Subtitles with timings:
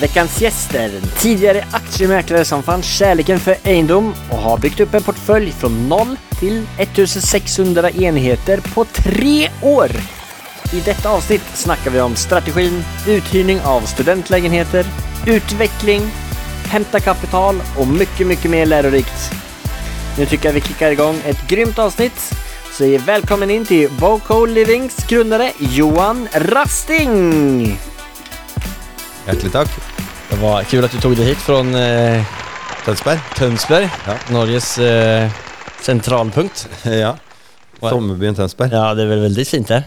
[0.00, 5.02] Veckans gäster, en tidigare aktiemäklare som fann kärleken för egendom och har byggt upp en
[5.02, 9.90] portfölj från 0 till 1600 enheter på tre år.
[10.72, 14.86] I detta avsnitt snackar vi om strategin, uthyrning av studentlägenheter,
[15.26, 16.02] utveckling,
[16.64, 19.32] hämta kapital och mycket, mycket mer lärorikt.
[20.18, 22.34] Nu tycker jag vi kickar igång ett grymt avsnitt.
[22.72, 27.78] Så är välkommen in till Voco Livings grundare Johan Rasting!
[29.26, 29.87] Hjertelig takk.
[30.30, 32.22] Det var kul att du tog dig hit från eh,
[32.84, 33.18] Tønsberg.
[33.36, 34.14] Tønsberg, Ja.
[34.30, 35.30] Norges eh,
[35.80, 36.68] sentralpunkt.
[36.84, 37.16] Ja.
[37.80, 38.70] Sommerbyen Tønsberg.
[38.72, 39.82] Ja, det är väl väldigt fint där.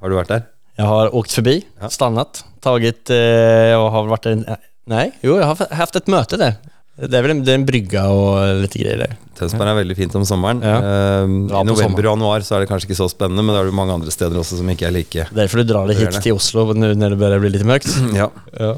[0.00, 0.42] Har du vært der?
[0.76, 1.88] Jag har åkt förbi, Ja.
[1.90, 6.36] stannat, tagit, eh, jag har varit en, Nei, nej, jo, jag har haft ett möte
[6.36, 6.54] där.
[6.96, 9.16] Det är väl en, det är en brygga och lite grejer där.
[9.38, 10.62] Tønsberg er veldig fint om sommeren.
[10.62, 10.76] Ja.
[10.78, 11.24] Eh,
[11.60, 13.74] I november og januar så er det kanskje ikke så spennende, men da er det
[13.76, 15.26] mange andre steder også som ikke er like.
[15.34, 16.22] Därför du drar dig Det hit det.
[16.22, 17.88] till Oslo nu när det börjar bli lite mörkt.
[18.14, 18.30] Ja.
[18.58, 18.74] Ja.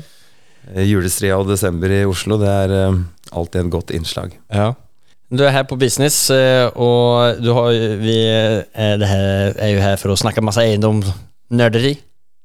[0.74, 2.92] Eh, Julestria og desember i Oslo, det er eh,
[3.32, 4.30] alltid et godt innslag.
[4.52, 4.72] ja.
[5.32, 6.28] Du er her på business
[6.76, 7.70] og du har
[8.02, 8.66] vi er,
[9.00, 11.96] det her är ju här för att snacka massa egendomsnörderi.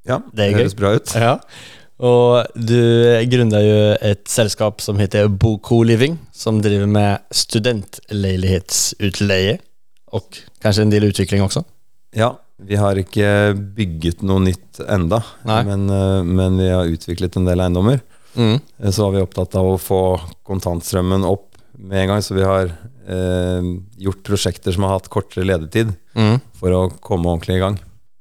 [0.08, 1.16] Ja, Det er det høres bra ut.
[1.16, 1.38] Ja.
[2.00, 9.58] Og du grundar jo et selskap som heter Boko Living som driver med studentleilighetsutleie
[10.14, 10.24] Og
[10.64, 11.62] kanskje en del utvikling også?
[12.16, 12.30] Ja,
[12.60, 13.28] vi har ikke
[13.78, 18.02] bygget noe nytt enda, men, eh, men vi har utviklet en del eiendommer.
[18.36, 18.60] Mm.
[18.84, 21.46] Eh, Så var vi opptatt av å få kontantstrømmen opp
[21.78, 22.72] med en gang, så vi har
[23.08, 23.62] eh,
[24.04, 26.42] gjort prosjekter som har hatt kortere ledetid Mm.
[26.60, 27.78] for å komme ordentlig i gang.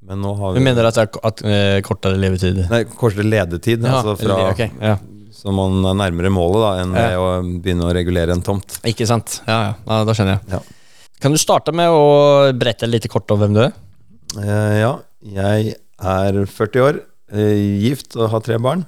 [0.07, 2.69] Men nå har vi Du mener at det er at, eh, kortere levetid?
[2.71, 4.99] Nei, kortere ledetid, Ja, altså fra, det, okay, ja.
[5.33, 7.19] så man er nærmere målet da, enn Ja.
[7.19, 8.79] å begynne å regulere en tomt.
[8.85, 9.41] Ikke sant?
[9.49, 10.05] Ja, ja.
[10.05, 10.53] da skjønner jeg.
[10.53, 10.61] Ja.
[11.21, 13.73] Kan du starte med å brette litt kort om hvem du er?
[14.43, 14.93] Eh, ja,
[15.23, 17.01] jeg er 40 år,
[17.33, 18.85] eh, gift og har tre barn.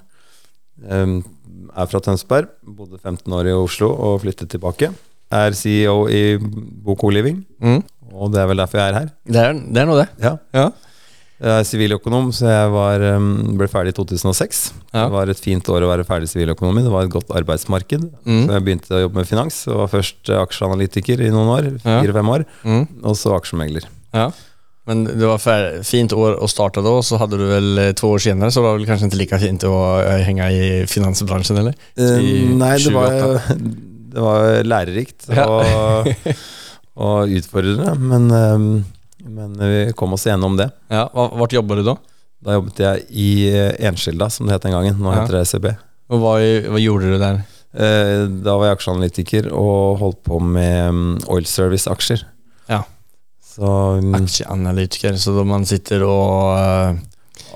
[0.88, 4.92] Er fra Tønsberg, bodde 15 år i Oslo og flyttet tilbake.
[5.34, 7.82] Er CEO i Boko Living, Mm.
[8.14, 9.08] og det er vel derfor jeg er her.
[9.26, 10.08] Det er, det er noe, det.
[10.22, 10.36] Ja.
[10.54, 10.70] Ja.
[11.40, 12.98] Jeg er siviløkonom, så jeg var,
[13.58, 14.72] ble ferdig i 2006.
[14.92, 15.04] Ja.
[15.04, 16.82] Det var et fint år å være ferdig siviløkonom i.
[16.82, 18.08] Det var et godt arbeidsmarked.
[18.26, 18.40] Mm.
[18.48, 19.60] Så jeg begynte å jobbe med finans.
[19.68, 21.68] og var først aksjeanalytiker i noen år.
[21.84, 22.00] Ja.
[22.02, 22.44] Fire-fem år.
[22.64, 22.88] Mm.
[23.04, 23.86] Og så aksjemegler.
[24.14, 24.30] Ja.
[24.88, 25.42] Men det var
[25.84, 28.86] fint år å starte da, så hadde du vel to år senere, så var det
[28.88, 29.74] kanskje ikke like fint å
[30.24, 31.74] henge i finansbransjen, eller?
[31.98, 33.18] Eh, I nei, det var,
[34.14, 35.44] det var lærerikt Ja.
[35.44, 36.08] og,
[37.08, 37.92] og utfordrende.
[38.00, 38.70] Men, um,
[39.28, 40.70] men vi kom oss igjennom det.
[40.88, 41.96] Ja, va- jobba du da?
[42.40, 44.96] Da jobbet jeg i eh, Enskilda, som det het den gangen.
[45.02, 45.20] Nå Ja.
[45.24, 45.72] heter det SEB.
[46.08, 46.36] Og hva,
[46.72, 47.40] hva gjorde du där?
[47.76, 52.22] Eh, Da var jeg aksjeanalytiker og holdt på med um, oil service-aksjer.
[52.70, 52.84] Ja.
[53.58, 56.98] Så um, Aksjeanalytiker, så da man sitter og uh,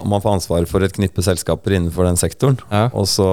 [0.09, 2.59] man får ansvar for et knippe selskaper innenfor den sektoren.
[2.73, 2.89] Ja.
[2.91, 3.27] Og så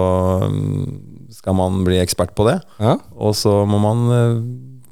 [0.45, 0.99] um,
[1.33, 2.59] skal man bli ekspert på det.
[2.77, 2.97] ja.
[3.17, 4.41] Og så må man uh,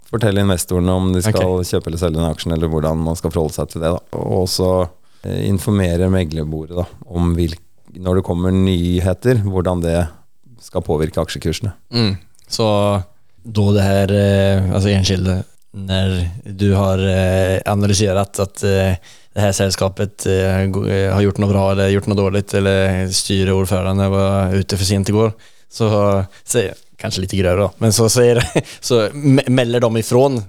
[0.10, 3.58] fortelle investorene om de skal kjøpe eller selge den aksjen, eller hvordan man skal forholde
[3.60, 3.94] seg til det.
[3.94, 4.22] Da.
[4.24, 7.54] Og så uh, informere meglerbordet da, om hvil,
[7.98, 10.00] når det kommer nyheter, hvordan det
[10.66, 11.76] skal påvirke aksjekursene.
[11.94, 12.16] Mm.
[12.50, 12.66] Så
[13.48, 15.36] da det her, altså alltså enskilda,
[15.86, 18.94] när du har eh, analyserat att eh,
[19.34, 24.54] det här sällskapet eh, har gjort något bra eller gjort något dåligt eller styrelseordförande var
[24.56, 25.32] ute för sent igår
[25.70, 28.44] så säger, kanske lite grövre då, men så säger
[28.82, 30.44] så me- mäller de ifrån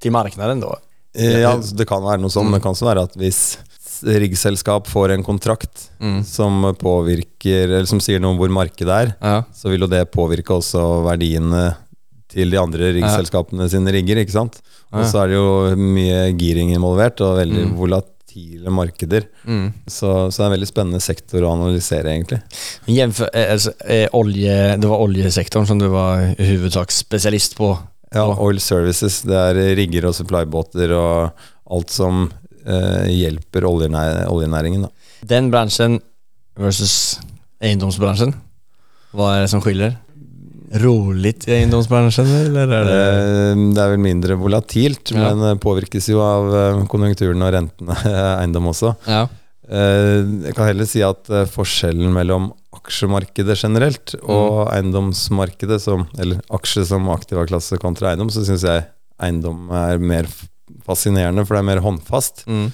[0.00, 0.76] till marknaden då.
[1.18, 2.46] Eh, Ja, det kan være noe sånn.
[2.46, 2.54] Mm.
[2.56, 3.58] Det kan også være at hvis
[4.06, 6.24] riggselskap får en kontrakt Mm.
[6.24, 10.06] som påvirker, eller som sier noe om hvor markedet er, Ja, så vil jo det
[10.14, 11.74] påvirke også verdiene
[12.30, 14.60] til de andre riggselskapene sine rigger, ikke sant?
[14.92, 17.76] Og så er det jo mye giring involvert, og veldig Mm.
[17.78, 19.24] volatile markeder.
[19.46, 19.72] mm.
[19.86, 22.40] Så, så det er en veldig spennende sektor å analysere, egentlig.
[22.86, 27.72] Jämför, altså, eh, olje, det var oljesektoren som du var hovedsaksspesialist på.
[28.14, 31.30] Ja, Oil Services, det er rigger og supplybåter og
[31.70, 32.30] alt som
[32.66, 34.82] eh, hjelper oljenæ oljenæringen.
[34.82, 34.90] Da.
[35.30, 36.00] Den bransjen
[36.58, 37.18] versus
[37.62, 38.34] eiendomsbransjen,
[39.14, 39.94] hva er det som skiljer?
[40.70, 45.34] Roligt i eiendomsbransjen, eller er det Eh, Det er vel mindre volatilt, Ja.
[45.34, 47.96] men eh, påvirkes jo av eh, konjunkturen og rentene
[48.40, 48.94] eiendom også.
[49.06, 49.26] Ja.
[49.70, 57.06] Jeg kan heller si at forskjellen mellom aksjemarkedet generelt og eiendomsmarkedet, som, eller aksje som
[57.14, 58.82] aktivaklasse kontra eiendom, så syns jeg
[59.22, 60.26] eiendom er mer
[60.86, 62.42] fascinerende, for det er mer håndfast.
[62.50, 62.72] Mm.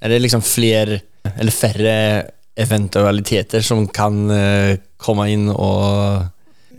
[0.00, 1.02] Er det liksom flere,
[1.36, 1.96] eller færre
[2.56, 4.22] eventualiteter som kan
[4.96, 6.24] komme inn og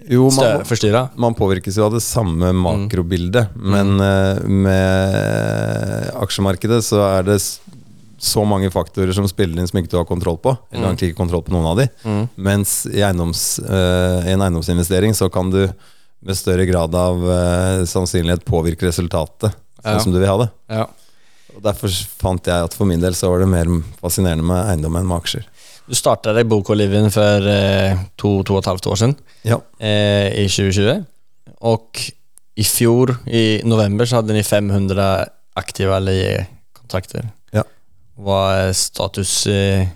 [0.10, 7.28] Jo, man, man påvirkes jo av det samme makrobildet, men uh, med aksjemarkedet så er
[7.28, 7.38] det
[8.22, 10.54] så mange faktorer som spiller inn som ikke du har kontroll på.
[10.72, 10.98] Eller mm.
[10.98, 11.88] ikke kontroll på noen av de.
[12.06, 12.24] Mm.
[12.50, 15.64] Mens i, eiendoms, uh, i en eiendomsinvestering så kan du
[16.22, 19.50] med større grad av uh, sannsynlighet påvirke resultatet
[19.82, 20.02] sånn Ja.
[20.04, 20.50] som du vil ha det.
[20.70, 20.86] Ja.
[21.56, 23.70] Og Derfor fant jeg at for min del så var det mer
[24.02, 25.48] fascinerende med eiendom enn med aksjer.
[25.92, 29.58] Du startet i Bokoliven for eh, to, to og et halvt år siden, Ja.
[29.84, 31.02] eh, i 2020.
[31.68, 32.00] Og
[32.56, 35.28] i fjor, i november, så hadde ni 500
[35.60, 37.28] aktive leiekontrakter.
[37.56, 37.66] Ja.
[38.22, 39.90] Hva er status eh,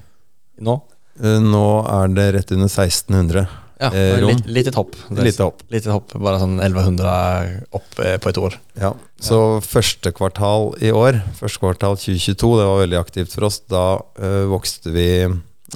[0.60, 0.76] nå?
[1.22, 3.46] Eh, Nå er det rett under 1600.
[3.80, 4.38] Ja, Eh, rom.
[4.48, 4.94] litt, et hopp.
[5.12, 5.64] Lite opp.
[5.72, 8.54] Litet hopp, bare sånn 1100 opp på et år.
[8.80, 13.60] Ja, Så første kvartal i år, første kvartal 2022, det var veldig aktivt for oss.
[13.68, 15.10] Da ø, vokste vi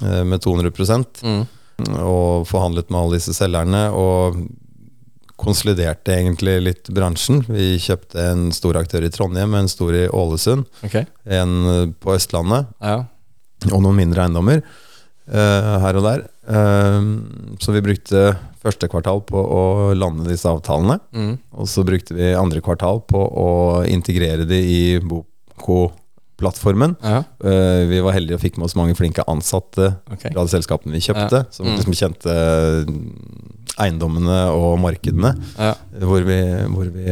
[0.01, 0.71] med 200
[1.23, 1.45] Mm.
[2.03, 3.85] og forhandlet med alle disse selgerne.
[3.95, 4.39] Og
[5.39, 7.41] konsoliderte egentlig litt bransjen.
[7.47, 11.07] Vi kjøpte en stor aktør i Trondheim, en stor i Ålesund, okay.
[11.25, 13.05] en eh, på Østlandet Ja.
[13.71, 16.25] og noen mindre eiendommer uh, her og der.
[16.49, 19.63] Uh, så vi brukte første kvartal på å
[19.95, 20.99] lande disse avtalene.
[21.15, 21.33] Mm.
[21.55, 23.49] Og så brukte vi andre kvartal på å
[23.87, 24.81] integrere de i
[26.39, 26.95] Boko-plattformen.
[27.03, 27.23] Ja.
[27.43, 30.31] Uh, vi var heldige og fikk med oss mange flinke ansatte okay.
[30.33, 31.51] fra de selskapene vi kjøpte, Ja.
[31.51, 31.75] som Mm.
[31.77, 35.73] liksom kjente eh, eiendommene og markedene Ja.
[35.99, 37.05] hvor vi, hvor vi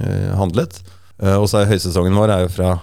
[0.00, 0.80] eh, handlet.
[1.22, 2.80] Uh, og så er høysesongen vår er jo fra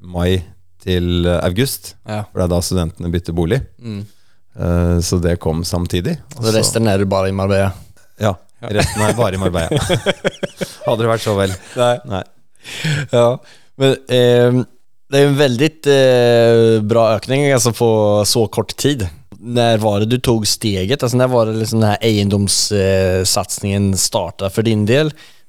[0.00, 0.44] mai
[0.84, 2.24] til eh, august, Ja.
[2.30, 3.62] for det er da studentene bytter bolig.
[3.80, 4.04] Mm.
[4.56, 6.18] Eh, så det kom samtidig.
[6.38, 7.72] Og resten er du bare i Marbella?
[8.20, 9.78] Ja, resten er bare i Marbella.
[10.86, 11.50] Hadde det vært så vel.
[11.76, 11.98] Nei.
[12.06, 12.22] Nei.
[13.12, 13.36] Ja,
[13.76, 14.60] men ehm,
[15.14, 19.08] det är en väldigt eh, bra ökning alltså på så kort tid.
[19.38, 21.02] När var det du tog steget?
[21.02, 25.06] Alltså när var det liksom den här egendomssatsningen startade för din del?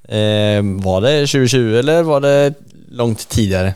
[0.08, 2.54] Eh, var det 2020 eller var det
[2.90, 3.74] langt tidligere?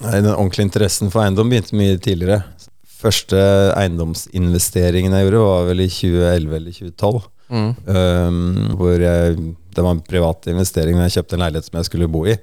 [0.00, 2.40] Den ordentlige interessen for eiendom begynte mye tidligere.
[3.00, 3.36] Første
[3.76, 7.20] eiendomsinvesteringen jeg gjorde, var vel i 2011 eller 2012.
[7.50, 7.74] Mm.
[7.84, 9.36] Um, hvor jeg,
[9.74, 12.38] det var en privat investering da jeg kjøpte en leilighet som jeg skulle bo i,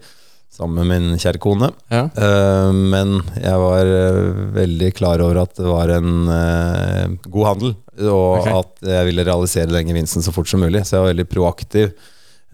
[0.53, 1.69] sammen med min kjære kone.
[1.93, 2.07] Ja.
[2.17, 7.75] Uh, men jeg var uh, veldig klar over at det var en uh, god handel,
[8.07, 8.55] og okay.
[8.61, 10.83] at jeg ville realisere den gevinsten så fort som mulig.
[10.85, 11.91] Så jeg var veldig proaktiv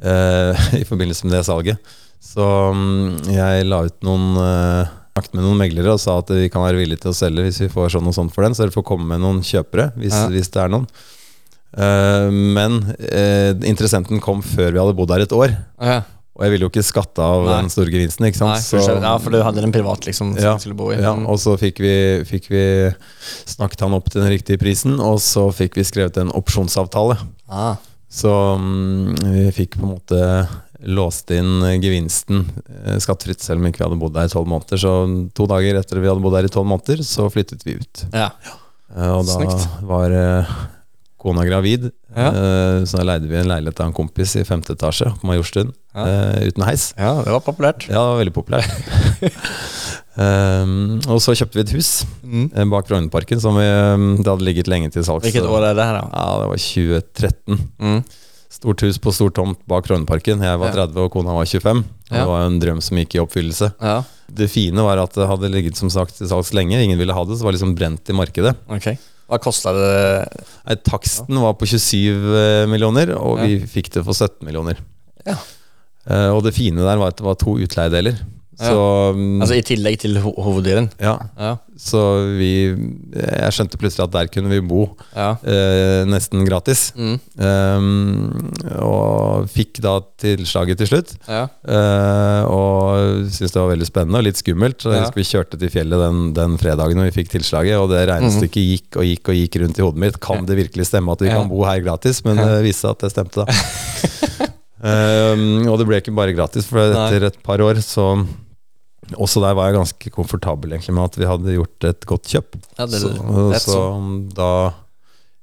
[0.80, 1.94] i forbindelse med det salget.
[2.24, 2.44] Så
[2.74, 4.25] um, jeg la ut noen
[5.13, 7.62] snakket med noen meglere og sa at vi kan være villige til å selge hvis
[7.62, 8.56] vi får sånn og sånn for den.
[8.57, 10.25] Så dere får komme med noen kjøpere hvis, Ja.
[10.34, 10.89] hvis det er noen.
[12.57, 12.81] Men
[13.69, 15.56] interessenten kom før vi hadde bodd der et år.
[15.80, 16.01] Ja.
[16.34, 17.58] Og jeg ville jo ikke skatte av Nei.
[17.62, 18.26] den store gevinsten.
[18.26, 18.56] ikke sant?
[18.56, 20.90] Nei, for Så- ja, for du hadde den privat liksom som Ja, du skulle bo
[20.92, 20.96] i.
[21.00, 22.96] ja, og så fikk vi, fikk vi
[23.46, 27.20] snakket han opp til den riktige prisen, og så fikk vi skrevet en opsjonsavtale.
[27.50, 27.76] Ah.
[28.10, 30.50] Så um, vi fikk på en måte
[30.86, 32.44] låst inn gevinsten
[32.86, 34.78] eh, skattefritt, selv om ikke vi hadde bodd der i tolv måneder.
[34.82, 38.06] Så to dager etter vi hadde bodd der i tolv måneder, så flyttet vi ut.
[38.12, 38.32] Ja.
[38.96, 39.68] Eh, Og da Snyggt.
[39.88, 40.46] var eh,
[41.24, 42.28] kona gravid, Ja.
[42.30, 45.72] eh, så da leide vi en leilighet av en kompis i femte etasje på Majorstuen,
[45.96, 46.06] Ja.
[46.06, 46.94] eh, uten heis.
[46.98, 47.88] ja, det var populært.
[47.88, 48.70] Ja, det var veldig populært.
[50.18, 52.50] um, og så kjøpte vi et hus Mm.
[52.72, 55.25] bak Frognerparken som vi, um, det hadde ligget lenge til salgs.
[55.27, 56.06] Hvilket år er det her, da?
[56.13, 57.60] Ja, det var 2013.
[57.80, 58.03] Mm.
[58.53, 60.42] Stort hus på stor tomt bak Frognerparken.
[60.42, 60.86] Jeg var Ja.
[60.88, 61.84] 30 og kona var 25.
[61.84, 62.20] Og Ja.
[62.20, 63.74] Det var jo en drøm som gikk i oppfyllelse.
[63.82, 64.03] Ja,
[64.34, 66.77] Det fine var at det hadde ligget som sagt til salgs lenge.
[66.82, 68.56] Ingen ville ha det, så det var liksom brent i markedet.
[68.70, 68.98] okej.
[69.32, 69.96] Vad kosta det?
[70.68, 74.82] Nei, Taksten var på 27 eh, millioner, og vi fikk det for 17 millioner.
[75.27, 75.38] Ja.
[76.03, 78.18] Uh, og det fine der var at det var to utleiedeler.
[78.60, 80.91] Så um, Alltså i tillegg til ho hoveddelen?
[81.01, 81.55] ja, Ja.
[81.75, 82.00] Så
[82.38, 85.31] vi Jeg skjønte plutselig at der kunne vi bo Ja.
[85.43, 86.91] eh, nesten gratis.
[86.95, 87.15] Mm.
[87.41, 91.15] Um, og fikk da tilslaget til slutt.
[91.27, 91.48] Ja.
[91.65, 94.77] Eh, og syntes det var veldig spennende og litt skummelt.
[94.86, 95.05] Så jeg Ja.
[95.07, 98.69] husker Vi kjørte til fjellet den, den fredagen Når vi fikk tilslaget, og det regnestykket
[98.69, 100.19] gikk og gikk og gikk rundt i hodet mitt.
[100.19, 101.39] Kan det virkelig stemme at vi Ja.
[101.41, 102.24] kan bo her gratis?
[102.24, 102.45] Men Ja.
[102.45, 104.50] det viste seg at det stemte, da.
[104.83, 108.25] Um, og det ble ikke bare gratis, for etter et par år så
[109.19, 112.55] Også der var jeg ganske komfortabel egentlig med at vi hadde gjort et godt kjøp.
[112.79, 113.12] Ja, det så,
[113.51, 113.81] lät så
[114.38, 114.50] da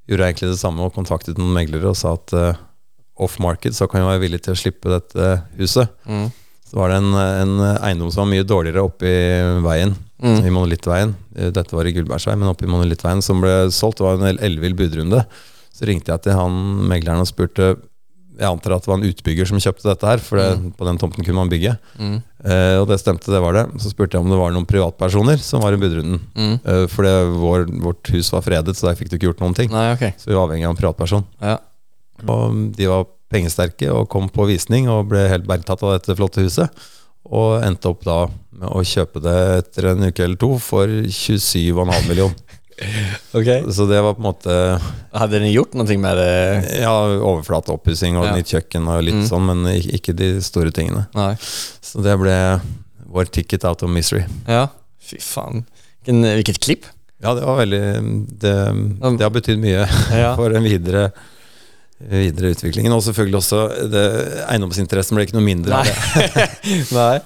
[0.08, 2.54] gjorde jeg egentlig det samme og kontaktet noen meglere og sa at uh,
[3.20, 5.28] off-market så kan jeg være villig til å slippe dette
[5.60, 5.92] huset.
[6.08, 6.30] Mm.
[6.70, 10.42] Så var det en, en eiendom som var mye dårligere oppe i veien, Mm.
[10.44, 11.14] i Monolittveien.
[11.32, 14.02] Eh, Dette var i Gullbergsvei, men oppe i Monolittveien, som ble solgt.
[14.02, 15.22] Det var en el- ellevill budrunde.
[15.72, 16.52] Så ringte jeg til han
[16.90, 17.70] megleren og spurte
[18.40, 20.98] jeg antar at det var en utbygger som kjøpte dette her, for det, på den
[21.00, 21.74] tomten kunne man bygge.
[22.00, 22.16] Mm.
[22.40, 23.64] Eh, og det stemte, det var det.
[23.84, 26.22] Så spurte jeg om det var noen privatpersoner som var i budrunden.
[26.32, 26.54] Mm.
[26.58, 29.56] Eh, for det, vår, vårt hus var fredet, så der fikk du ikke gjort noen
[29.58, 29.72] ting.
[29.74, 30.16] Nei, okay.
[30.16, 31.26] Så vi var avhengig av en privatperson.
[31.44, 31.58] Ja.
[32.24, 36.44] Og de var pengesterke og kom på visning og ble helt bergtatt av dette flotte
[36.46, 36.88] huset.
[37.30, 38.22] Og endte opp da
[38.60, 42.32] med å kjøpe det etter en uke eller to for 27,5 million.
[43.38, 43.48] Ok.
[43.74, 44.54] Så det var på en måte
[45.12, 46.80] Hadde dere gjort noe med det?
[46.80, 48.34] ja, overflateoppussing og Ja.
[48.36, 49.26] nytt kjøkken og litt Mm.
[49.28, 51.06] sånn, men ikke de store tingene.
[51.14, 51.34] Nei.
[51.82, 52.36] Så det ble
[53.10, 54.24] vår ticket out of misery.
[54.48, 54.68] Ja.
[55.02, 55.64] Fy faen.
[56.06, 56.84] Hvilket klipp?
[57.22, 58.54] Ja, det var veldig Det,
[59.18, 59.84] det har betydd mye
[60.22, 60.34] Ja.
[60.36, 61.10] for den videre
[62.00, 62.92] videre utviklingen.
[62.96, 64.04] Og selvfølgelig også det,
[64.48, 66.48] Eiendomsinteressen ble ikke noe mindre av det.
[66.96, 67.18] Nei.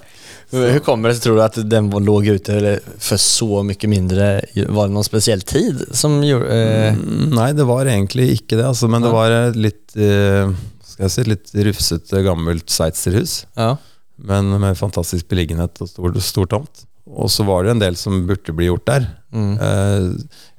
[0.51, 4.41] Hur kommer det, tror du, att den låg ute eller för så mycket mindre?
[4.67, 6.47] Var det någon speciell tid som gjorde...
[6.53, 10.51] Eh, Mm, Nei, det var egentlig ikke det, altså, men det var et litt eh,
[10.85, 13.45] Skal jeg si litt rufsete, gammelt sveitserhus.
[13.57, 13.75] ja.
[14.17, 16.85] Men med fantastisk beliggenhet og stor, stor tomt.
[17.05, 19.07] Og så var det en del som burde bli gjort der.
[19.35, 19.57] Mm.
[19.59, 20.05] Eh,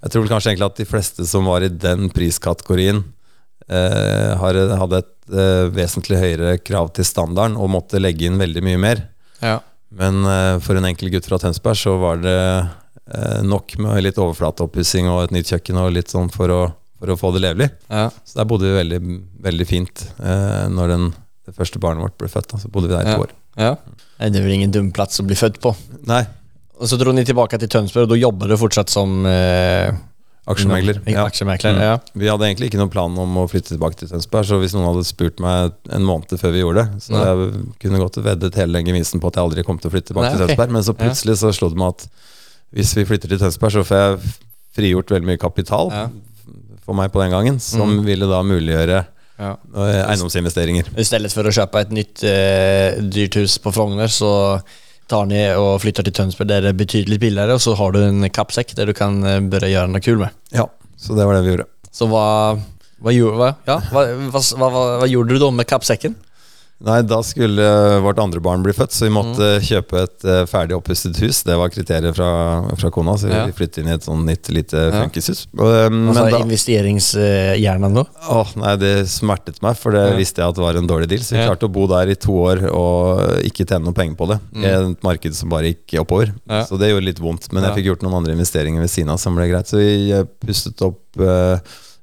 [0.04, 3.00] jeg tror kanskje egentlig at de fleste som var i den priskategorien,
[3.68, 8.82] eh, hadde et eh, vesentlig høyere krav til standarden og måtte legge inn veldig mye
[8.82, 9.02] mer.
[9.40, 9.56] Ja.
[9.96, 14.18] Men eh, for en enkel gutt fra Tønsberg så var det eh, nok med litt
[14.20, 16.60] overflateoppussing og et nytt kjøkken og litt sånn for å,
[17.00, 17.70] for å få det levelig.
[17.88, 18.08] Ja.
[18.28, 19.00] Så der bodde vi veldig,
[19.46, 21.06] veldig fint eh, når den,
[21.48, 22.50] det første barnet vårt ble født.
[22.52, 22.60] Da.
[22.64, 23.16] Så bodde vi der i Ja.
[23.20, 23.36] to år.
[23.56, 23.74] ja.
[24.20, 25.74] Nej, det er vel ingen dum plass å bli født på.
[26.08, 26.22] Nei,
[26.80, 29.90] Og så dro ni tilbake til Tønsberg Og da jobber du fortsatt som eh,
[30.46, 31.00] aksjemegler.
[31.10, 31.24] Ja.
[31.26, 31.74] aksjemäklare.
[31.76, 31.82] Mm.
[31.82, 31.96] Ja.
[32.14, 34.86] Vi hadde egentlig ikke noen plan om å flytte tilbake til Tønsberg, så hvis noen
[34.92, 37.24] hadde spurt meg en måned før vi gjorde det, så Nei.
[37.26, 40.12] jeg kunne godt veddet hele den gevinsten på at jeg aldri kom til å flytte
[40.12, 40.46] tilbake Nei, til.
[40.46, 40.70] Tønsberg.
[40.78, 42.06] Men så plutselig så slo det meg at
[42.76, 44.32] hvis vi flytter til Tønsberg, så får jeg
[44.76, 46.06] frigjort veldig mye kapital Ja.
[46.86, 48.04] for meg på den gangen, som Mm.
[48.06, 49.06] ville da muliggjøre
[49.38, 49.56] Ja.
[49.74, 50.86] eiendomsinvesteringer.
[50.96, 54.62] I stedet for å kjøpe et nytt eh, dyrt hus på Frogner så
[55.10, 58.00] tar ned og flytter til Tønsberg, der det er betydelig billigere, og så har du
[58.02, 60.34] en kappsekk der du kan eh, gjøre noe kult kul med.
[60.54, 61.68] Ja, så det var det vi gjorde.
[61.94, 62.26] Så hva,
[63.00, 66.16] hva, gjorde, hva, ja, hva vad, vad, vad, vad gjorde du da med kappsäcken?
[66.84, 67.64] Nei, da skulle
[68.04, 71.38] vårt andre barn bli født, så vi måtte kjøpe et eh, ferdig oppusset hus.
[71.46, 72.28] Det var kriteriet fra,
[72.76, 73.46] fra kona, så Ja.
[73.48, 75.00] vi flyttet inn i et sånn nytt lite Ja.
[75.00, 75.46] funkishus.
[75.56, 76.38] Eh, men Vad sa da,
[78.28, 80.16] åh, nei, det smertet meg, for det Ja.
[80.16, 81.20] visste jeg at det var en dårlig deal.
[81.24, 81.48] Så vi Ja.
[81.48, 84.40] klarte å bo der i to år og ikke tjene noe penger på det.
[84.62, 86.26] I et marked som bare gikk oppover.
[86.26, 86.60] Mm.
[86.60, 86.64] Ja.
[86.64, 87.50] Så det gjorde litt vondt.
[87.52, 89.64] Men jeg fikk gjort noen andre investeringer ved siden av som ble greit.
[89.66, 91.56] Så vi eh, pustet opp uh,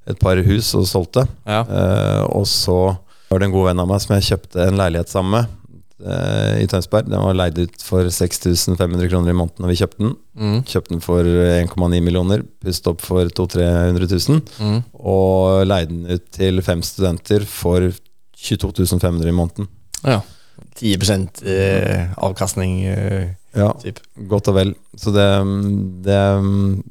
[0.07, 1.27] et par hus og solgte.
[1.45, 1.61] Ja.
[1.61, 2.97] Eh, og så
[3.33, 6.61] var det en god venn av meg som jeg kjøpte en leilighet sammen med eh,
[6.61, 7.09] i Tønsberg.
[7.09, 10.15] Den var leid ut for 6500 kroner i måneden når vi kjøpte den.
[10.37, 10.57] Mm.
[10.69, 14.41] Kjøpte den for 1,9 millioner, pustet opp for 200 000-300 000.
[14.61, 14.79] Mm.
[15.01, 17.89] Og leide den ut til fem studenter for
[18.43, 19.71] 22 500 i måneden.
[20.03, 20.21] Ja.
[20.77, 23.99] 10% eh, avkastning eh, Ja, typ.
[24.27, 24.71] godt og vel.
[24.97, 25.25] Så det,
[26.05, 26.17] det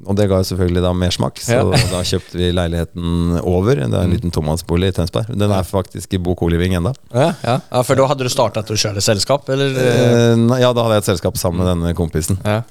[0.07, 1.63] Og det ga jo selvfølgelig da mersmak, så Ja.
[1.91, 3.75] da kjøpte vi leiligheten over.
[3.75, 4.13] Det er en Mm.
[4.15, 5.27] liten tomannsbolig i Tønsberg.
[5.37, 6.93] Den er faktisk i Bo Co-living ennå.
[7.13, 7.57] Ja, ja.
[7.71, 9.75] ja, for da hadde du startat å kjøre selskap, eller?
[9.75, 10.61] eh?
[10.61, 12.39] Ja, da hadde jeg et selskap sammen med denne kompisen.
[12.45, 12.61] Ja.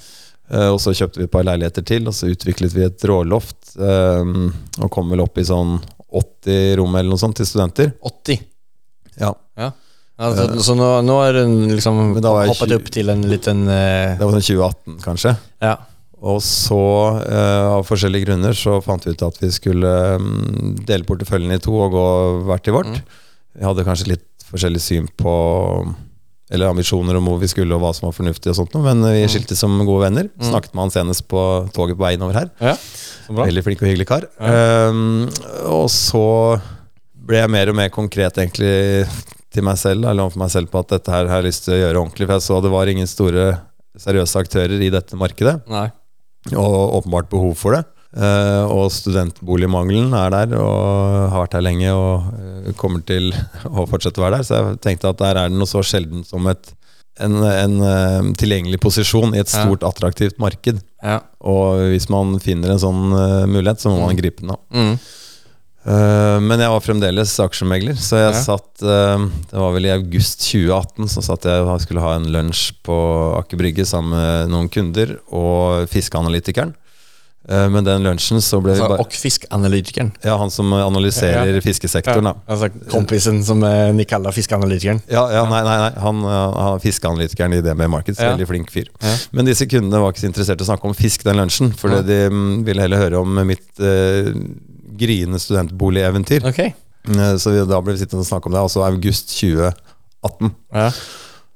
[0.52, 3.76] Eh, og så kjøpte vi et par leiligheter til, og så utviklet vi et råloft.
[3.76, 4.24] eh,
[4.82, 5.78] og kom vel opp i sånn
[6.12, 7.92] 80 rom eller noe sånt til studenter.
[8.04, 8.40] 80?
[9.20, 9.34] Ja,
[10.22, 12.76] Alltså, så nå, nå har hun liksom hoppet då var 20.
[12.78, 13.64] opp til en liten...
[13.68, 15.36] uh, Det var sånn 2018, kanskje.
[15.64, 15.76] ja.
[16.22, 16.76] Og så,
[17.18, 19.90] uh, av forskjellige grunner, så fant vi ut at vi skulle
[20.22, 22.04] mm, dele porteføljen i to og gå
[22.46, 22.92] hvert til vårt.
[22.94, 23.18] Mm.
[23.58, 25.32] Vi hadde kanskje litt forskjellig syn på
[26.52, 29.22] Eller ambisjoner om hvor vi skulle, og hva som var fornuftig, og sånt men vi
[29.24, 29.28] Mm.
[29.32, 30.26] skiltes som gode venner.
[30.36, 30.46] Mm.
[30.50, 32.50] Snakket med han senest på toget på veien over her.
[32.60, 32.74] ja.
[33.32, 34.26] Veldig flink og hyggelig kar.
[34.38, 34.88] Ja.
[34.90, 35.28] Um,
[35.70, 36.60] og så
[37.16, 39.06] ble jeg mer og mer konkret egentlig
[39.54, 41.74] til meg selv, eller overfor meg selv på at dette her har jeg lyst til
[41.76, 42.26] å gjøre ordentlig.
[42.28, 43.46] For jeg så det var ingen store
[44.02, 45.88] seriøse aktører i dette markedet, Nei.
[46.56, 47.84] og åpenbart behov for det.
[48.12, 53.30] Uh, og studentboligmangelen er der, og har vært her lenge og uh, kommer til
[53.72, 54.46] å fortsette å være der.
[54.48, 56.74] Så jeg tenkte at der er det noe så sjelden som et,
[57.24, 59.64] en, en uh, tilgjengelig posisjon i et Ja.
[59.64, 60.82] stort, attraktivt marked.
[61.02, 61.22] Ja.
[61.40, 63.00] Og hvis man finner en sånn
[63.50, 64.52] mulighet, så må man gripe den.
[64.52, 64.94] da Mm.
[65.82, 68.42] Uh, men jeg var fremdeles aksjemegler, så jeg Ja.
[68.44, 72.28] satt uh, Det var vel i august 2018, så satt jeg og skulle ha en
[72.30, 72.94] lunsj på
[73.40, 76.76] Aker Brygge sammen med noen kunder og fiskeanalytikeren.
[77.50, 80.12] Uh, men den lunsjen så ble vi Alltså, bare Og fiskanalytikern.
[80.22, 82.36] Ja, han som analyserer fiskesektoren, da.
[82.46, 85.90] Altså kompisen som eh, ni kaller fiskeanalytikeren Ja, ja, nei, nei, nei.
[86.04, 88.36] Han, uh, fiskeanalytikeren i DB Markets, Ja.
[88.36, 88.86] veldig flink fyr.
[89.02, 89.16] Ja.
[89.32, 91.90] Men disse kundene var ikke så interessert i å snakke om fisk den lunsjen, for
[91.90, 92.02] Ja.
[92.06, 93.66] de mm, ville heller høre om mitt
[95.02, 96.46] gryende studentboligeventyr.
[96.48, 96.72] Okej.
[97.10, 100.52] Eh, Så vi, da ble vi sittende og snakke om det, altså august 2018.
[100.72, 100.88] Ja.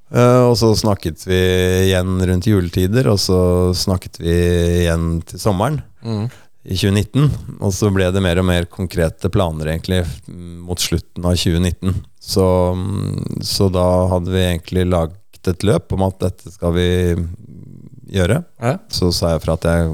[0.07, 1.35] Uh, og så snakket vi
[1.89, 3.39] igjen rundt juletider, og så
[3.75, 4.35] snakket vi
[4.85, 6.29] igjen til sommeren Mm.
[6.63, 7.25] i 2019.
[7.59, 10.05] Og så ble det mer og mer konkrete planer egentlig
[10.63, 11.97] mot slutten av 2019.
[12.23, 12.47] Så,
[12.79, 16.87] mm, så da hadde vi egentlig laget et løp om at dette skal vi
[18.15, 18.45] gjøre.
[18.63, 18.77] Ja.
[18.91, 19.91] Så sa jeg fra at jeg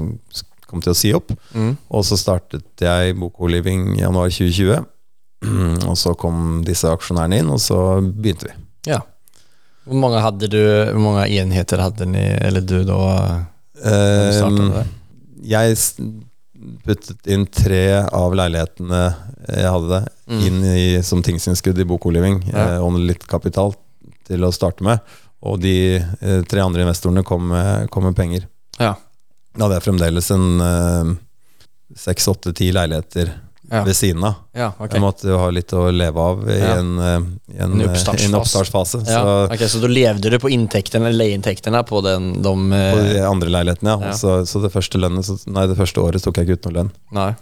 [0.73, 1.31] kom til å si opp.
[1.53, 1.75] Mm.
[1.93, 4.83] Og så startet jeg Boko Living i januar 2020.
[5.89, 8.53] Og så kom disse aksjonærene inn, og så begynte vi.
[8.91, 9.01] ja.
[9.83, 10.59] Hvor mange hadde du,
[10.95, 12.99] hvor mange enheter hadde ni, eller du da?
[13.75, 14.83] du Eh, det?
[15.51, 15.75] jeg
[16.85, 19.01] puttet inn tre av leilighetene
[19.49, 19.99] jeg hadde,
[20.31, 20.39] Mm.
[20.47, 22.75] inn i, som tingsinnskudd i Boko Living, Ja.
[22.75, 23.75] eh, og litt kapital
[24.23, 25.01] til å starte med.
[25.43, 28.47] Og de eh, tre andre investorene kom med, kom med penger.
[28.79, 28.95] Ja.
[29.53, 31.09] Da hadde jeg fremdeles en eh,
[31.99, 33.33] seks, åtte, ti leiligheter
[33.73, 33.79] Ja.
[33.87, 34.33] ved siden av.
[34.53, 34.97] Ja, okay.
[34.97, 36.73] Jeg måtte jo ha litt å leve av i Ja.
[36.77, 38.25] en, eh, i en, En eh, oppstartsfase.
[38.27, 38.99] en oppstartsfase.
[39.07, 42.99] Ja, Så ok, så du levde du på inntektene, eller leieinntektene på den, de på
[43.13, 43.99] de andre leilighetene, ja.
[44.09, 44.11] Ja.
[44.13, 46.77] Så, så det første lønnet, så, nei, det første året tok jeg ikke ut noe
[46.79, 46.91] lønn.
[47.13, 47.35] Nei.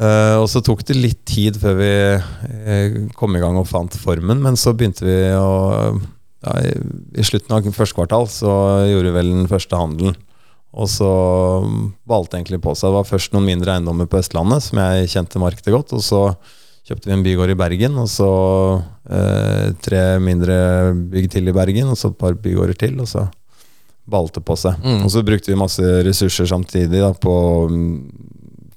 [0.00, 3.92] Uh, og så tok det litt tid før vi uh, kom i gang og fant
[4.00, 6.00] formen, men så begynte vi å
[6.40, 6.72] ja, i,
[7.20, 8.50] I slutten av første kvartal så
[8.88, 10.16] gjorde vi vel den første handelen.
[10.70, 11.10] Og så
[12.08, 12.90] valgte egentlig på seg.
[12.90, 15.94] Det var først noen mindre eiendommer på Østlandet som jeg kjente markedet godt.
[15.98, 16.22] Og så
[16.86, 18.30] kjøpte vi en bygård i Bergen, og så
[19.10, 20.56] eh, tre mindre
[21.12, 23.26] bygg til i Bergen, og så et par bygårder til, og så
[24.10, 24.78] balte på seg.
[24.82, 25.04] Mm.
[25.06, 27.94] Og så brukte vi masse ressurser samtidig da, på å mm,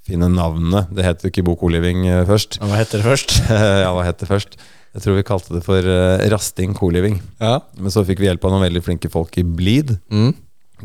[0.06, 0.84] finne navnene.
[0.94, 2.70] Det het ikke Bokoliving først Ja.
[2.70, 3.38] Hva heter det først?
[3.86, 4.58] ja, hva het det først?
[4.94, 7.18] Jeg tror vi kalte det for eh, Rasting Co-Living.
[7.42, 7.60] Ja.
[7.80, 10.34] Men så fikk vi hjelp av noen veldig flinke folk i Bleed Mm.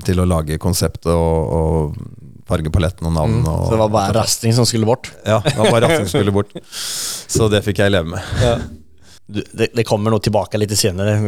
[0.05, 1.97] Til å lage konseptet og, og
[2.49, 3.38] fargepaletten og navn.
[3.43, 3.49] Mm.
[3.52, 5.11] Og, Så det var bare rasting som skulle bort?
[5.26, 6.52] Ja, det var bare rasting som skulle bort.
[7.38, 8.69] Så det fikk jeg leve med.
[9.28, 11.19] Du, det, det kommer noe tilbake litt senere.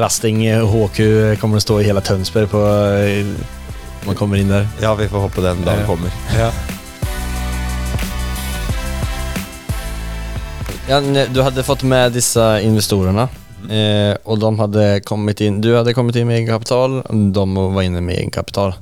[0.00, 1.00] Rasting HQ
[1.40, 3.26] kommer att stå i hele Tønsberg på eh,
[4.08, 4.64] man kommer inn der.
[4.80, 5.86] Ja, vi får håpe den dagen Ja.
[5.86, 6.10] kommer.
[6.38, 6.52] Ja,
[10.88, 10.98] Ja,
[11.30, 13.28] du hadde fått med disse investorerna
[13.70, 17.02] eh, och de hade kommit in, du hade kommit in med egenkapital,
[17.32, 18.74] de var inne med egenkapital.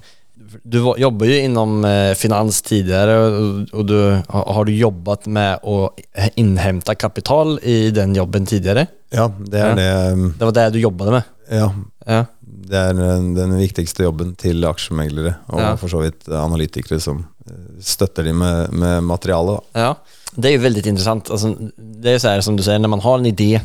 [0.63, 5.55] Du var, jobbar ju inom eh, finans tidigare och, och du, har, du jobbat med
[5.55, 5.91] att
[6.35, 8.87] inhämta kapital i den jobben tidigare?
[9.11, 9.75] Ja, det er Ja.
[9.75, 11.23] det um, Det var det du jobbade med?
[11.51, 11.73] Ja,
[12.07, 12.25] Ja.
[12.41, 15.77] det er den, den viktigste jobben til aksjemeglere og Ja.
[15.77, 19.59] for så vidt analytikere som eh, støtter dem med, med materiale.
[19.73, 19.81] Da.
[19.81, 19.95] Ja,
[20.35, 21.31] det är ju väldigt intressant.
[21.31, 23.61] Alltså, det är så här som du säger, när man har en idé,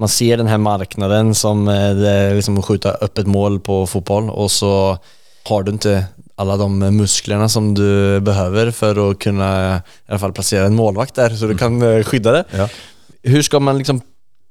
[0.00, 3.60] man ser den här marknaden som eh, det är liksom att skjuta upp ett mål
[3.60, 4.98] på fotboll och så
[5.44, 10.32] har du inte alla de musklerna som du behöver för att kunna i alla fall
[10.32, 12.44] placera en målvakt där så du kan eh, skydda det.
[12.50, 12.68] Ja.
[13.22, 14.00] Hur ska man liksom,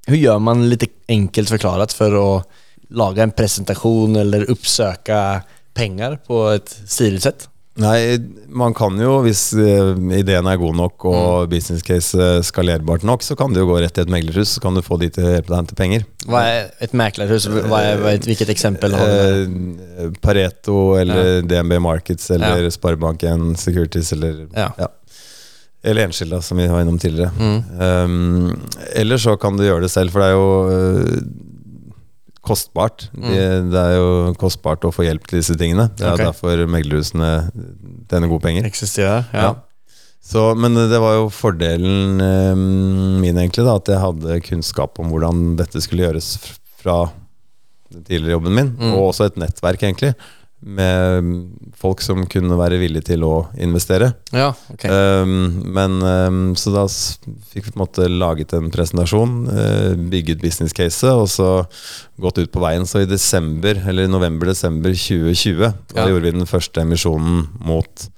[0.07, 2.47] hur gör man lite enkelt förklarat för att
[2.89, 5.41] laga en presentation eller uppsöka
[5.73, 7.49] pengar på ett stiligt sätt?
[7.79, 8.17] Nei,
[8.49, 13.23] man kan jo, hvis eh, ideen er god nok og business case eh, skalerbart nok,
[13.23, 15.27] så kan du jo gå rett til et meglerhus, så kan du få de til
[15.27, 16.03] å hjelpe deg hente penger.
[16.27, 17.47] Hva er et meglerhus?
[17.47, 18.97] Hva er, hvilket eksempel?
[18.99, 19.53] har du?
[19.95, 22.73] Eh, Pareto eller DNB Markets eller Ja.
[22.73, 24.71] Sparebanken Securities eller Ja.
[25.81, 27.31] Eller Enskilda, som vi var innom tidligere.
[27.39, 27.61] Mm.
[27.79, 28.67] Um,
[28.99, 31.21] eller så kan du gjøre det selv, for det er jo
[32.49, 33.71] øh, De, Mm.
[33.71, 35.89] Det, er jo kostbart å få hjelp til disse tingene.
[35.95, 36.25] Det er okay.
[36.29, 37.31] derfor meglerhusene
[38.09, 38.65] tjener gode penger.
[38.69, 39.55] Eksisterer, Ja.
[40.29, 42.55] Så, men det var jo fordelen eh,
[43.23, 46.35] min, egentlig, da, at jeg hadde kunnskap om hvordan dette skulle gjøres
[46.81, 46.97] fra
[47.89, 48.91] den tidligere jobben min, Mm.
[48.93, 50.13] og også et nettverk, egentlig,
[50.59, 51.29] med
[51.79, 54.11] folk som kunne være villige til å investere.
[54.35, 54.83] Ja, ok.
[54.91, 55.31] Um,
[55.71, 60.75] men um, Så da fikk vi på en måte laget en presentasjon, uh, bygget business
[60.75, 61.49] case, og så
[62.19, 62.87] gått ut på veien.
[62.89, 65.63] Så i desember, eller november-desember 2020,
[65.95, 68.09] da gjorde vi den første emisjonen mot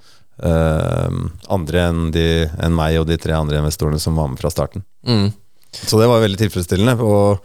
[0.41, 1.21] uh,
[1.53, 2.27] andre enn, de,
[2.57, 4.85] enn meg og de tre andre investorene som var med fra starten.
[5.05, 5.29] Mm.
[5.71, 6.97] Så det var veldig tilfredsstillende.
[6.99, 7.39] Og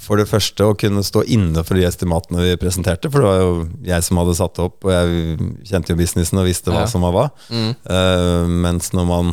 [0.00, 3.38] for det første å kunne stå inne for de estimatene vi presenterte, for det var
[3.40, 3.52] jo
[3.88, 5.38] jeg som hadde satt det opp, og jeg
[5.70, 6.90] kjente jo businessen og visste hva Ja.
[6.92, 7.26] som var hva.
[7.48, 7.70] Mm.
[7.88, 9.32] Uh, mens når man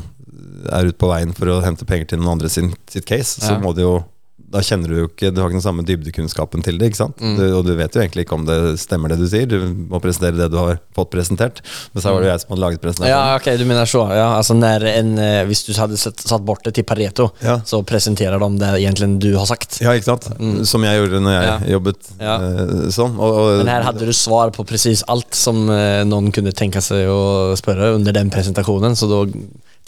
[0.72, 3.56] er ute på veien for å hente penger til noen andre sin, sitt case, så
[3.56, 3.60] Ja.
[3.60, 4.04] må det jo
[4.48, 6.88] da kjenner du jo ikke Du har ikke den samme dybdekunnskapen til det.
[6.92, 7.18] ikke sant?
[7.20, 7.34] Mm.
[7.36, 9.46] Du, og du vet jo egentlig ikke om det stemmer det du sier.
[9.50, 9.58] Du
[9.92, 11.60] må presentere det du har fått presentert.
[11.94, 13.12] Men så var det jo jeg som hadde laget presentasjonen.
[13.12, 14.04] Ja, ok, du mener så.
[14.16, 17.58] Ja, altså når en, eh, hvis du hadde satt, satt bort det til Pareto Ja.
[17.68, 19.82] så presenterer de det egentlig du har sagt.
[19.84, 20.30] Ja, ikke sant?
[20.40, 20.64] Mm.
[20.66, 21.58] Som jeg gjorde når jeg Ja.
[21.78, 22.36] jobbet Ja.
[22.40, 23.20] eh, sånn.
[23.20, 27.08] Og, og, Men her hadde du svar på precis alt som noen kunne tenke seg
[27.12, 29.26] å spørre under den presentasjonen, så då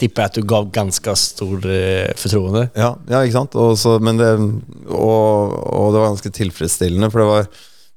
[0.00, 2.66] tipper jeg at du gav ganske stor uh, fortroende.
[2.78, 3.56] Ja, ja ikke sant?
[3.60, 4.30] Og, så, men det,
[4.88, 7.48] og, og det var ganske tilfredsstillende, for det var,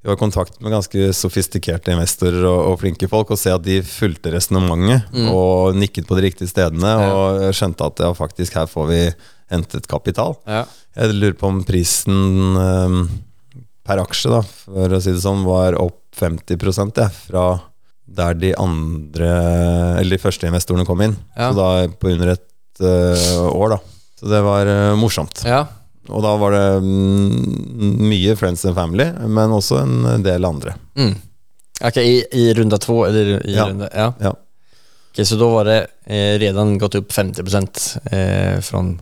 [0.03, 3.63] vi var i kontakt med ganske sofistikerte investorer og, og flinke folk, og se at
[3.65, 7.11] de fulgte resonnementet og nikket på de riktige stedene, Ja.
[7.15, 9.03] og skjønte at ja, faktisk her får vi
[9.53, 10.35] hentet kapital.
[10.49, 10.65] Ja.
[10.97, 12.97] Jeg lurer på om prisen um,
[13.83, 17.45] per aksje, da, for å si det sånn, var opp 50 ja, fra
[18.17, 19.29] der de andre,
[19.99, 21.15] eller de første investorene kom inn.
[21.37, 21.49] Ja.
[21.51, 23.79] Så da på under et uh, år, da.
[24.19, 25.43] Så det var uh, morsomt.
[25.47, 25.63] ja.
[26.11, 30.73] Og da var det mm, mye friends and family, men også en del andre.
[30.99, 31.13] Mm.
[31.79, 33.69] Ok, i, i runda to, eller i Ja.
[33.69, 34.09] runda, ja.
[34.19, 34.33] Ja.
[35.13, 38.97] Okay, så da var det eh, redan gått opp 50% eh, fra den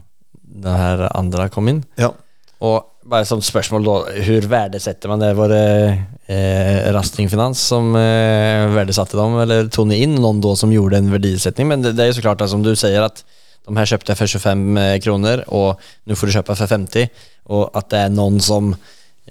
[0.68, 1.82] andre andra kom inn.
[1.98, 2.12] Ja.
[2.60, 3.96] Och bara som spørsmål, da.
[4.26, 5.34] Hvor verdsetter man det?
[5.38, 5.66] Var det
[6.32, 11.12] eh, Rasting Finans som eh, värdesatte dem eller tog Inn, noen da som gjorde en
[11.14, 11.70] verdisetning?
[11.72, 13.24] Men det, det jo så klart som du sier, at
[13.68, 17.12] de her kjøpte jeg for 25 kroner, og nå får du kjøpe for 50
[17.54, 18.72] Og at det er noen som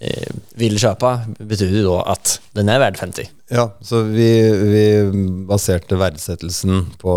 [0.00, 3.32] eh, vil kjøpe, betyr ju da at den er verdt 50.
[3.50, 4.28] Ja, så vi,
[4.70, 4.84] vi
[5.50, 7.16] baserte verdsettelsen på,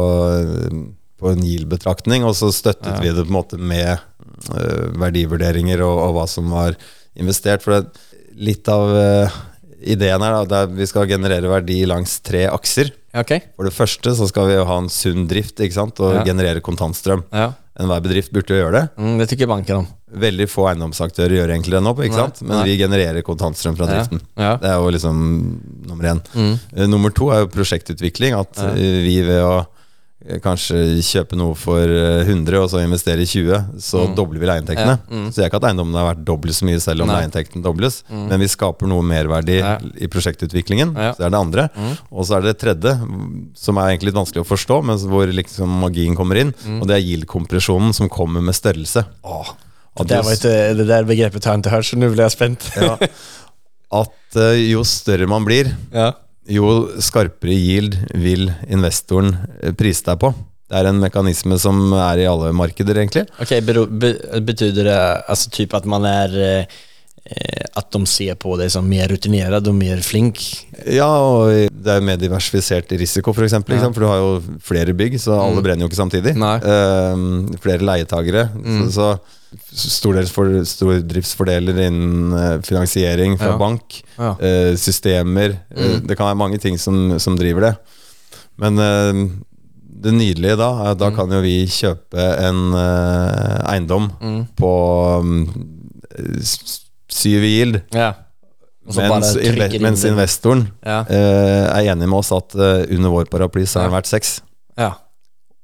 [1.21, 2.99] på en GIL-betraktning, og så støttet Ja.
[3.03, 4.01] vi det på en måte med eh,
[4.49, 6.75] verdivurderinger og, og hva som var
[7.19, 7.63] investert.
[7.65, 8.03] For det,
[8.43, 9.39] litt av eh,
[9.93, 12.91] ideen her da, vi skal generere verdi langs tre akser.
[13.13, 13.43] Okay.
[13.55, 15.99] For det første så skal vi jo ha en sunn drift ikke sant?
[16.01, 16.23] og Ja.
[16.25, 17.25] generere kontantstrøm.
[17.33, 18.89] Ja, Enhver bedrift burde jo gjøre det.
[19.01, 19.87] mm, det tykker banken om.
[20.13, 22.41] Veldig få eiendomsaktører gjør egentlig det nå, ikke sant?
[22.45, 22.65] men nei.
[22.69, 24.21] vi genererer kontantstrøm fra driften.
[24.37, 24.51] ja.
[24.61, 25.21] Det er jo liksom
[25.89, 26.21] nummer én.
[26.37, 26.51] Mm.
[26.75, 28.35] Eh, Nummer to er jo prosjektutvikling.
[28.37, 28.69] At Ja.
[28.77, 29.65] eh, vi ved å eh,
[30.43, 34.15] kanskje kjøpe noe for eh, 100 og så investere i 20, så Mm.
[34.15, 34.93] dobler vi leieinntektene.
[34.99, 35.25] Ja, mm.
[35.33, 38.03] Så jeg kan ikke at eiendommen har vært dobbelt så mye selv om leieinntekten dobles,
[38.09, 38.27] Mm.
[38.29, 39.77] men vi skaper noe merverdi Ja.
[39.99, 40.95] i prosjektutviklingen.
[40.95, 41.11] Ja.
[41.13, 41.69] Så det er det andre.
[41.75, 41.97] Mm.
[42.11, 42.93] Og så er det det tredje,
[43.55, 46.53] som er egentlig litt vanskelig å forstå, men hvor liksom magien kommer inn.
[46.65, 46.81] Mm.
[46.81, 49.05] Og det er yield-kompresjonen som kommer med størrelse.
[49.25, 49.49] Åh,
[49.99, 52.23] At det, der var ikke, det der begrepet har jeg ikke hørt, så nå ble
[52.23, 52.71] jeg spent.
[52.81, 52.97] Ja.
[53.93, 56.13] At eh, jo større man blir, ja.
[56.49, 56.71] Jo
[57.03, 60.33] skarpere yield vil investoren eh, prise deg på.
[60.69, 63.27] Det er en mekanisme som er i alle markeder, egentlig.
[63.43, 63.59] Ok,
[64.47, 66.79] Betyr det altså typ at man er eh,
[67.25, 70.39] eh, att de ser på deg som mer rutinert og mer flink?
[70.85, 73.91] Ja, og det er jo mer diversifisert risiko, For, eksempel, ja.
[73.91, 75.63] for du har jo flere bygg, så alle Mm.
[75.63, 76.35] brenner jo ikke samtidig.
[76.37, 78.49] Eh, flere leietagere.
[78.55, 78.89] Mm.
[78.91, 79.17] Så,
[79.71, 79.89] så
[80.73, 83.57] stordriftsfordeler innen eh, finansiering fra Ja.
[83.57, 84.35] bank, Ja.
[84.41, 85.77] Uh, systemer mm.
[85.83, 87.75] uh, Det kan være mange ting som, som driver det.
[88.57, 89.29] Men uh,
[90.03, 91.15] det nydelige da er at da Mm.
[91.15, 92.73] kan jo vi kjøpe en
[93.69, 94.47] eiendom Mm.
[94.57, 95.47] på um,
[97.13, 98.13] syv i yield, Ja.
[98.83, 101.05] Mens, inve mens investoren Ja.
[101.07, 104.41] uh, er enig med oss at uh, under vår paraply så er den verdt seks.
[104.75, 104.89] Ja.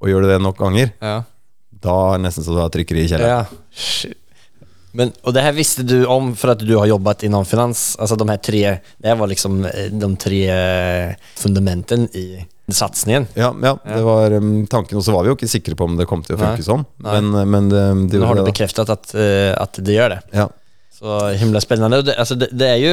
[0.00, 1.18] Og gjør du det nok ganger, Ja.
[1.84, 3.44] da er det nesten så du har trykkeri i kjelleren.
[3.44, 4.16] ja.
[4.92, 7.92] Men, og det her visste du om for at du har jobbet innom finans?
[8.00, 8.62] Altså de her tre,
[8.98, 10.40] det var liksom eh, de tre
[11.38, 12.24] fundamentene i
[12.74, 13.28] satsningen?
[13.38, 14.98] Ja, ja, det var um, tanken.
[14.98, 16.84] Og så var vi jo ikke sikre på om det kom til å funke sånn,
[17.06, 20.20] men, men det, det Nu har du bekreftet at, uh, att, eh, det gjør det.
[20.34, 20.48] Ja.
[21.00, 22.02] Så himla spennende.
[22.04, 22.90] Det, altså, det, det er jo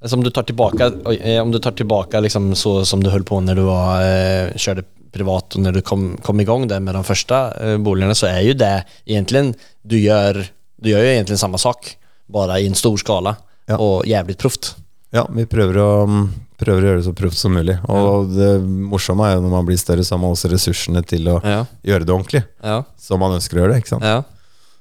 [0.00, 0.86] altså, om du tar tilbake,
[1.20, 4.54] eh, om du tar tilbake liksom så som du holdt på når du var, eh,
[4.56, 8.28] kjørte privat og når du kom, kom gang det med de første eh, boligene, så
[8.30, 8.72] er jo det
[9.10, 9.50] egentlig
[9.82, 10.38] du gjør,
[10.80, 11.96] du gjør jo egentlig samme sak,
[12.30, 13.36] bare i en stor skala
[13.68, 13.76] Ja.
[13.78, 14.72] og jævlig proft.
[15.14, 16.24] Ja, vi prøver å, um,
[16.58, 17.74] prøver å gjøre det så proft som mulig.
[17.90, 21.26] Og det morsomme er jo når man blir større, så har man også ressursene til
[21.30, 22.42] å Ja, gjøre det ordentlig.
[22.62, 23.82] ja, Som man ønsker å gjøre det.
[23.84, 24.06] ikke sant?
[24.06, 24.22] ja.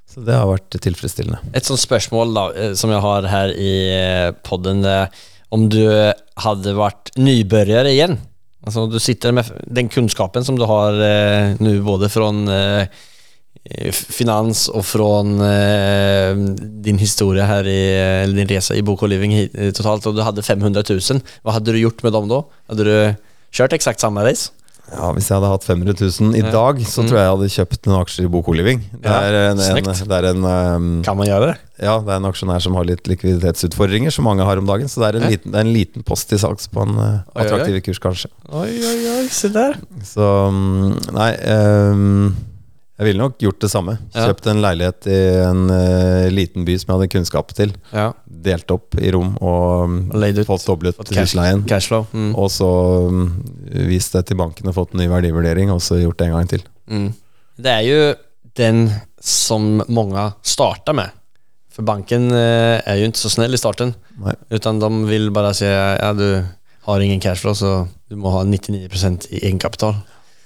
[0.09, 1.41] Så det har vært tilfredsstillende.
[1.53, 3.73] Et sånt spørsmål då, eh, som jeg har her i
[4.41, 5.81] poden, podden, eh, om du
[6.37, 8.17] hadde vært nybørger igjen,
[8.65, 12.99] altså du sitter med den kunnskapen som du har eh, nå, både fra eh,
[13.65, 15.09] eh, finans og fra
[15.49, 16.35] eh,
[16.85, 20.21] din historie her i, eh, din resa i Bok och Living eh, totalt og du
[20.25, 21.21] hadde 500 000.
[21.43, 22.43] Hva hadde du gjort med dem da?
[22.69, 22.95] Hadde du
[23.55, 24.51] kjørt eksakt samme race?
[24.91, 27.07] Ja, Hvis jeg hadde hatt 500 000 i dag, så Mm.
[27.09, 28.79] tror jeg jeg hadde kjøpt noen aksjer i Bokoliving.
[29.03, 31.55] Det er en, en, det er en um, Kan man gjøre det?
[31.79, 34.89] Ja, det er en aksjonær som har litt likviditetsutfordringer, som mange har om dagen.
[34.91, 37.03] Så det er en, liten, det er en liten post til salgs på en uh,
[37.03, 37.45] oi, oi.
[37.45, 38.31] attraktiv kurs, kanskje.
[38.51, 39.77] Oi, oi, oi, se der.
[40.03, 42.35] Så um, nei um,
[42.99, 43.93] Jeg ville nok gjort det samme.
[44.11, 47.71] Kjøpt en leilighet i en uh, liten by som jeg hadde kunnskap til.
[47.95, 50.47] Ja, Delt opp i rom og lejd ut.
[50.49, 51.63] fått doblet husleien.
[51.63, 52.33] Mm.
[52.35, 52.67] Og så
[53.07, 53.21] um,
[53.87, 56.51] vist det til banken og fått en ny verdivurdering, og så gjort det en gang
[56.51, 56.65] til.
[56.91, 57.07] Mm.
[57.59, 58.01] Det er jo
[58.59, 58.83] den
[59.23, 61.15] som mange startar med.
[61.71, 63.95] For banken uh, er jo ikke så snill i starten.
[64.19, 64.35] Nei.
[64.51, 66.27] Utan de vil bare si ja du
[66.89, 67.73] har ingen cashflow så
[68.11, 69.95] du må ha 99% i egenkapital.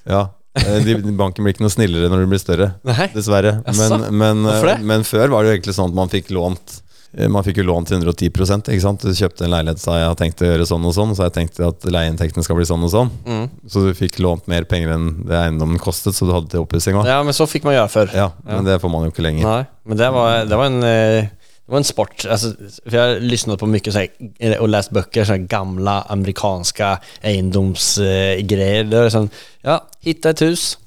[0.05, 2.73] Ja, de, banken blir ikke noe snillere når du blir større.
[2.85, 3.09] Nei.
[3.15, 3.57] Dessverre.
[3.73, 4.79] Men, men, det?
[4.85, 6.75] men før var det jo egentlig sånn at man fikk lånt
[7.17, 9.01] eh, man fikk jo lånt 110 ikke sant?
[9.01, 11.35] Du kjøpte en leilighet sa jeg har tenkt å gjøre sånn og sånn, så jeg
[11.39, 13.13] tenkte at leieinntektene skal bli sånn og sånn.
[13.25, 13.45] Mm.
[13.65, 17.01] Så du fikk lånt mer penger enn det eiendommen kostet, så du hadde til oppussing
[17.01, 17.09] òg.
[17.09, 18.13] Ja, men så fikk man gjøre før.
[18.13, 19.49] Ja, men det får man jo ikke lenger.
[19.49, 21.33] Nei, men det var, det var en eh,
[21.65, 22.53] det var en sport, alltså,
[22.85, 26.99] för jag har lyssnat på mycket så här, och läst böcker, så här gamla amerikanska
[27.21, 28.83] egendomsgrejer.
[28.83, 29.29] det är sån,
[29.61, 30.77] ja, hitta ett hus,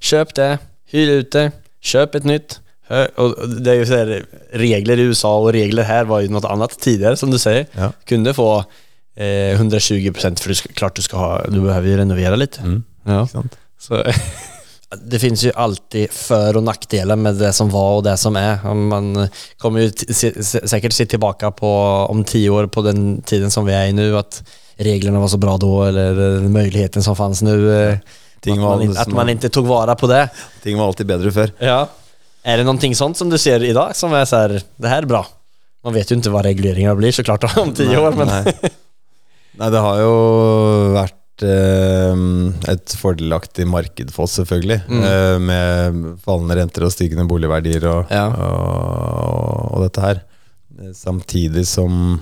[0.00, 2.60] köp det, hyr ut det, köp ett nytt.
[3.14, 6.44] Och det är ju så här, regler i USA och regler här var ju något
[6.44, 7.66] annat tidigare som du säger.
[7.72, 7.92] Ja.
[8.04, 8.58] Kunde få
[9.16, 9.22] eh,
[9.60, 12.60] 120% för du ska, klart du ska ha, du behöver ju renovera lite.
[12.60, 13.28] Mm, Ja.
[13.78, 14.04] Så,
[14.94, 18.60] det finnes jo alltid før- og nackdelar med det som var og det som er.
[18.74, 19.08] Man
[19.58, 20.78] kommer jo t- se,
[21.10, 21.70] tillbaka på
[22.10, 24.40] om ti år på den tiden som vi er i nå, at
[24.78, 27.56] reglene var så bra da, eller muligheten som fanns nå.
[27.56, 28.14] At,
[28.46, 30.28] Ting att, var, man, ikke tok vare man inte tog vara på det.
[30.62, 31.52] ting var alltid bedre før.
[31.58, 31.86] Ja.
[32.46, 35.10] Er det ting sånt som du ser i dag, som er sånn det her er
[35.10, 35.24] bra?
[35.82, 38.42] Man vet jo ikke hva reguleringa blir så klart, om ti år, men Nei.
[39.56, 40.12] Nei, det har jo
[40.92, 44.80] vært eh, et fordelaktig marked for oss, selvfølgelig.
[44.88, 45.02] Mm.
[45.04, 48.28] eh, med fallende renter og stigende boligverdier og, Ja.
[48.30, 50.22] og, og dette her.
[50.80, 52.20] Eh, Samtidig som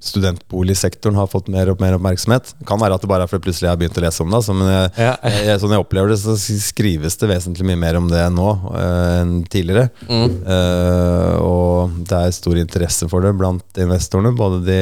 [0.00, 2.54] studentboligsektoren har fått mer og mer oppmerksomhet.
[2.58, 4.30] Det kan være at det bare er fordi plutselig jeg har begynt å lese om
[4.32, 5.10] det, altså, men jeg, ja.
[5.44, 9.18] jeg, sånn jeg opplever det, så skrives det vesentlig mye mer om det nå eh,
[9.20, 9.90] enn tidligere.
[10.08, 10.38] Mm.
[10.56, 14.80] Eh, og det er stor interesse for det blant investorene, både de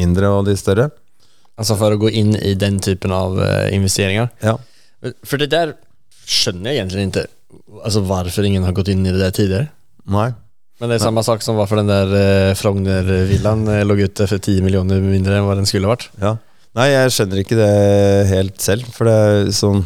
[0.00, 0.90] mindre og de større.
[1.60, 3.36] Alltså for å gå inn i den typen av
[3.68, 4.30] investeringer.
[4.40, 4.56] Ja.
[5.28, 5.74] For det der
[6.30, 7.28] skjønner jeg egentlig ikke
[7.80, 9.70] Altså hvorfor ingen har gått inn i det der tidligere.
[10.10, 10.28] Nei.
[10.80, 14.40] Men det är samme sak som hvorfor den der eh, Frogner-villan lå låg ute for
[14.40, 16.06] 10 millioner mindre enn hva den skulle varit.
[16.22, 16.36] Ja.
[16.78, 17.72] Nei, jeg skjønner ikke det
[18.30, 18.86] helt selv.
[18.94, 19.82] For det er sånn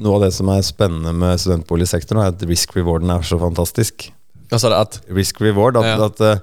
[0.00, 4.06] Noe av det som er spennende med studentboligsektoren, er at risk-rewarden er så fantastisk.
[4.48, 6.06] Altså, att, Risk-reward, at, Ja.
[6.06, 6.38] at eh,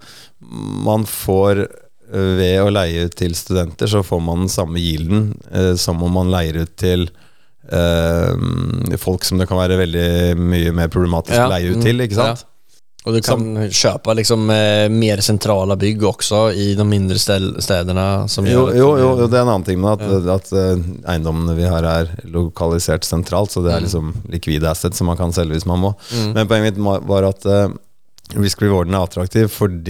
[0.86, 1.72] man får eh,
[2.12, 6.14] ved å leie ut til studenter, så får man den samme gilden eh, som om
[6.20, 7.10] man leier ut til
[7.72, 12.06] eh, folk som det kan være veldig mye mer problematisk å leie ut til.
[12.06, 12.46] Ikke sant?
[12.46, 12.54] Ja.
[13.08, 18.06] Og du kan kjøpe liksom eh, mer sentrale bygg også i de mindre stedene.
[18.28, 20.82] som Jo, jo, jo, jo, det er en annen ting med at, at eh,
[21.14, 25.32] eiendommene vi har er lokalisert sentralt, så det er liksom likvide assets som man kan
[25.36, 25.94] selge hvis man må.
[26.12, 26.34] Mm.
[26.36, 27.48] Men poenget mitt var at
[28.36, 29.84] uh, risk-rewarden er attraktiv fordi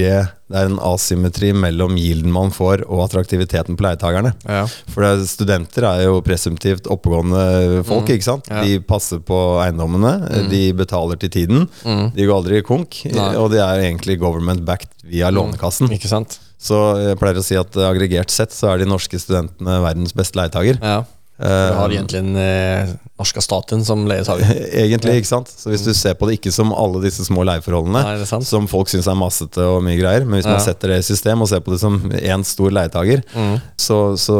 [0.47, 4.33] det er en asymmetri mellom yielden man får og attraktiviteten på leietakerne.
[4.47, 4.65] Ja.
[4.93, 8.13] For det, studenter er jo presumptivt oppegående folk, Mm.
[8.15, 8.47] ikke sant?
[8.49, 8.61] Ja.
[8.63, 10.49] De passer på eiendommene, Mm.
[10.49, 12.13] de betaler til tiden, Mm.
[12.15, 13.35] de går aldri konk, Nei.
[13.35, 15.89] og de er egentlig government-backed via Lånekassen.
[15.91, 16.39] Ikke sant?
[16.59, 20.11] Så jeg pleier å si at eh, aggregert sett så er de norske studentene verdens
[20.13, 20.79] beste leietager.
[20.81, 21.03] Ja.
[21.37, 24.55] Du har egentligen eh, norske staten som leietagare.
[24.83, 25.51] Egentlig, ikke sant?
[25.53, 28.47] Så hvis du ser på det ikke som alle disse små leieforholdene, det sant.
[28.49, 31.45] som folk syns er massete og mye greier, men hvis man setter det i system
[31.45, 33.59] og ser på det som én stor leietager, Mm.
[33.77, 34.39] så, så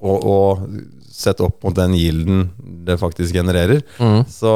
[0.00, 0.64] og, og
[1.14, 2.48] sett opp mot den gilden
[2.88, 4.24] det faktisk genererer, Mm.
[4.28, 4.54] så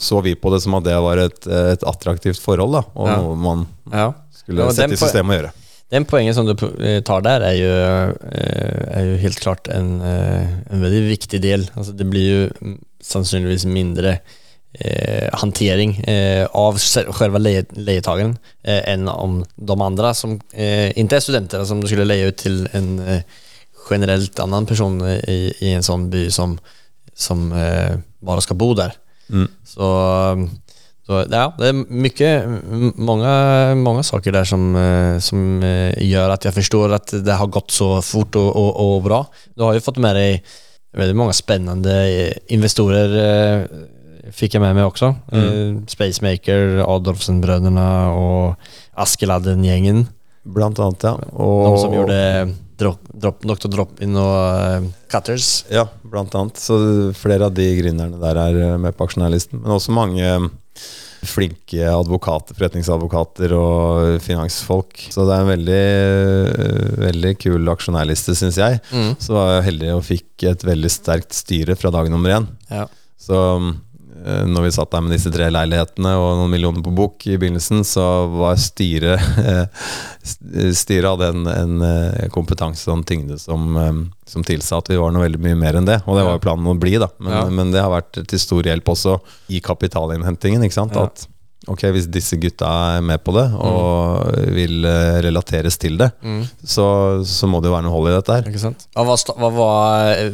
[0.00, 3.16] så vi på det som at det var et, et attraktivt forhold, da, og Ja.
[3.20, 4.12] noe man Ja.
[4.32, 5.50] skulle Ja, sette i systemet system å gjøre.
[5.90, 7.70] Den poenget som du eh, tar der, er jo,
[8.30, 11.66] er jo helt klart en, eh, en veldig viktig del.
[11.74, 14.20] Altså, det blir ju mm, sannsynligvis mindre
[14.72, 21.20] eh, hantering eh, av selve lejetagaren eh, enn om de andre som eh, er är
[21.20, 23.22] studenter, som du skulle leie ut til en eh,
[23.90, 26.58] annen annan person i, i en sånn by som,
[27.14, 28.94] som eh, bara ska bo der.
[29.30, 29.48] Mm.
[29.66, 29.86] Så,
[31.08, 33.34] så ja, det er mycket, mange, många,
[33.80, 37.96] många saker der som, eh, som gjør at jeg forstår at det har gått så
[38.04, 39.22] fort og, og, og bra.
[39.56, 40.52] Du har jo fått med deg
[40.96, 43.16] veldig mange spännande eh, investorer
[44.34, 45.12] fikk jeg med meg også.
[45.32, 45.42] Mm.
[45.42, 50.06] Eh, Spacemaker, Adolfsen-brødrene og Askeladden-gjengen.
[50.50, 51.14] Blant annet, ja.
[51.34, 52.18] Og, Noen som gjorde
[52.80, 53.68] drop, drop, Dr.
[53.74, 54.36] Drop-In og
[54.80, 55.66] uh, Cutters.
[55.72, 56.60] Ja, blant annet.
[56.60, 56.78] Så
[57.18, 59.60] flere av de gründerne der er eh, med på aksjonærlisten.
[59.60, 60.48] Men også mange eh,
[61.26, 65.02] flinke advokater, forretningsadvokater og finansfolk.
[65.12, 65.84] Så det er en veldig,
[67.04, 68.80] veldig kul aksjonærliste, syns jeg.
[68.94, 69.12] Mm.
[69.20, 72.48] Så var jeg heldig og fikk et veldig sterkt styre fra dag nummer én.
[72.70, 72.86] Ja.
[73.20, 73.70] Så eh,
[74.50, 77.80] når vi satt der med disse tre leilighetene og noen millioner på bok i begynnelsen,
[77.88, 78.04] så
[78.34, 79.18] var styret
[80.74, 84.98] Styret hadde en, en eh, kompetanse og en tyngde som, eh, som tilsa at vi
[85.00, 86.00] var noe veldig mye mer enn det.
[86.06, 87.08] Og det var jo planen å bli, da.
[87.18, 87.44] Men, Ja.
[87.50, 89.18] men det har vært til stor hjelp også
[89.56, 90.64] i kapitalinnhentingen.
[90.66, 90.96] Ikke sant?
[90.98, 91.06] Ja.
[91.08, 91.26] At
[91.70, 96.42] ok, hvis disse gutta er med på det og vil eh, relateres til det, Mm.
[96.64, 96.86] så,
[97.24, 98.48] så må det jo være noe hold i dette her.
[98.52, 98.86] Ikke sant?
[98.96, 100.30] Hva var, hva var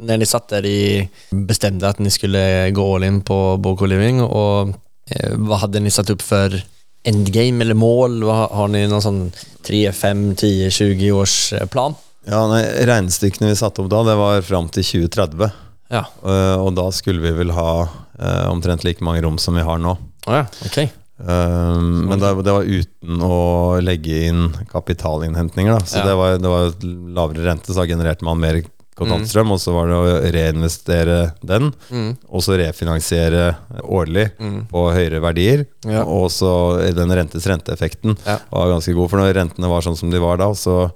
[0.00, 1.08] eh, de ni satt der, de
[1.48, 4.74] bestemte at ni skulle gå all in på Boko Living og
[5.10, 6.56] eh, hadde hade ni satt opp for
[7.04, 8.22] endgame eller mål?
[8.24, 9.22] Hva, har ni noen sånn
[9.66, 11.96] 3, 5, 10, 20 års eh, plan?
[12.24, 15.60] Ja, nei, Regnestykkene vi satte opp da, det var fram til 2030.
[15.92, 19.62] Ja, Uh, og da skulle vi vel ha uh, omtrent like mange rom som vi
[19.62, 19.92] har nå.
[20.24, 20.88] ja okay.
[21.14, 23.36] Eh, men det, det var uten å
[23.84, 25.78] legge inn kapitalinnhentninger.
[25.78, 25.86] Da.
[25.86, 26.06] Så Ja.
[26.08, 26.72] det, var, det var
[27.14, 28.58] lavere rente, så da genererte man mer
[28.96, 29.50] kontantstrøm.
[29.54, 32.16] Og så var det å reinvestere den, Mm.
[32.28, 34.66] og så refinansiere årlig Mm.
[34.70, 35.66] på høyere verdier.
[35.84, 36.04] Ja.
[36.04, 38.38] Og så den rentes renteeffekten Ja.
[38.50, 39.10] var ganske god.
[39.10, 40.90] For når rentene var sånn som de var da, så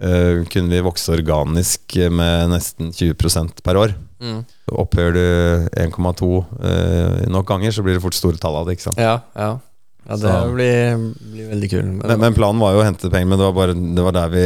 [0.00, 3.94] uh, kunne vi vokse organisk med nesten 20% per år.
[4.22, 4.44] Mm.
[4.70, 8.76] Opphører du 1,2 uh, nok ganger, så blir det fort store tall av det.
[8.78, 8.96] ikke sant?
[9.02, 9.58] Ja, ja.
[10.08, 11.82] Ja, det blir, blir veldig kul.
[11.98, 14.28] Men, men planen var jo å hente penger, men det var bare det var der
[14.32, 14.44] vi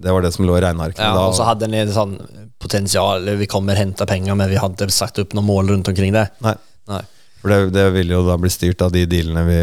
[0.00, 1.26] Det var det som lå i regnearkene ja, da.
[1.28, 2.16] och så hadde ni litt sånn
[2.60, 6.26] potensial vi kommer hämta penger, men vi hadde satt opp noen mål rundt omkring det.
[6.44, 6.54] Nei.
[6.88, 7.02] Nei.
[7.40, 9.60] For det, det ville jo da bli styrt av de dealene vi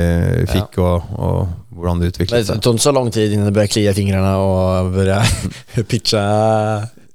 [0.50, 2.58] fikk, og, og hvordan det utviklet seg.
[2.58, 5.21] Det tok så lang tid innan det började klie i og och börja
[5.89, 6.23] pitche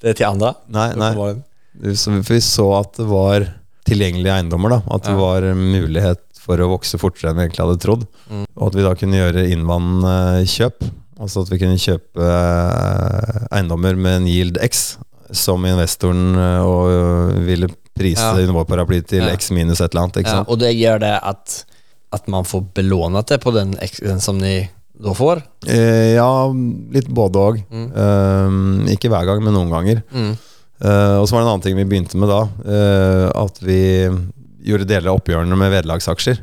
[0.02, 0.54] det til andre.
[0.70, 1.10] Nei, nei.
[1.14, 3.48] for vi så at det var
[3.88, 4.70] tilgjengelige eiendommer.
[4.76, 5.18] da At det Ja.
[5.18, 8.06] var mulighet for å vokse fortere enn vi egentlig hadde trodd.
[8.30, 8.46] Mm.
[8.56, 10.86] Og at vi da kunne gjøre innvandrende kjøp.
[11.22, 14.96] Altså at vi kunne kjøpe eh, eiendommer med en yield X,
[15.32, 18.32] som investoren eh, og ville prise Ja.
[18.40, 19.32] under vår paraply til Ja.
[19.36, 20.26] X minus et eller annet.
[20.26, 21.64] Ja, och det gjør det at,
[22.12, 24.68] at man får belånet det på den, X den som ni
[25.02, 25.42] da får.
[25.66, 26.28] Eh, ja,
[26.92, 27.62] litt både òg.
[27.70, 27.88] Mm.
[27.92, 30.02] Eh, ikke hver gang, men noen ganger.
[30.12, 30.32] Mm.
[30.82, 32.42] Eh, og så var det en annen ting vi begynte med da.
[32.66, 33.80] eh, at vi
[34.64, 36.38] gjorde deler av oppgjørene med vederlagsaksjer.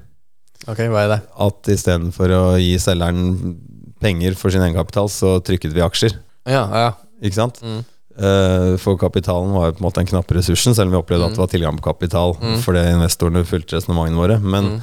[0.67, 1.19] Okay, hva er det?
[1.39, 3.57] At istedenfor å gi selgeren
[4.01, 6.17] penger for sin egenkapital, så trykket vi aksjer.
[6.49, 6.91] Ja, ja.
[7.21, 7.59] Ikke sant?
[7.61, 7.81] Mm.
[8.19, 11.29] Uh, for kapitalen var jo på en måte den knappe ressursen, selv om vi opplevde
[11.29, 12.57] at det var tilgang på kapital Mm.
[12.65, 14.39] fordi investorene fulgte resonnementene våre.
[14.41, 14.81] Men Mm.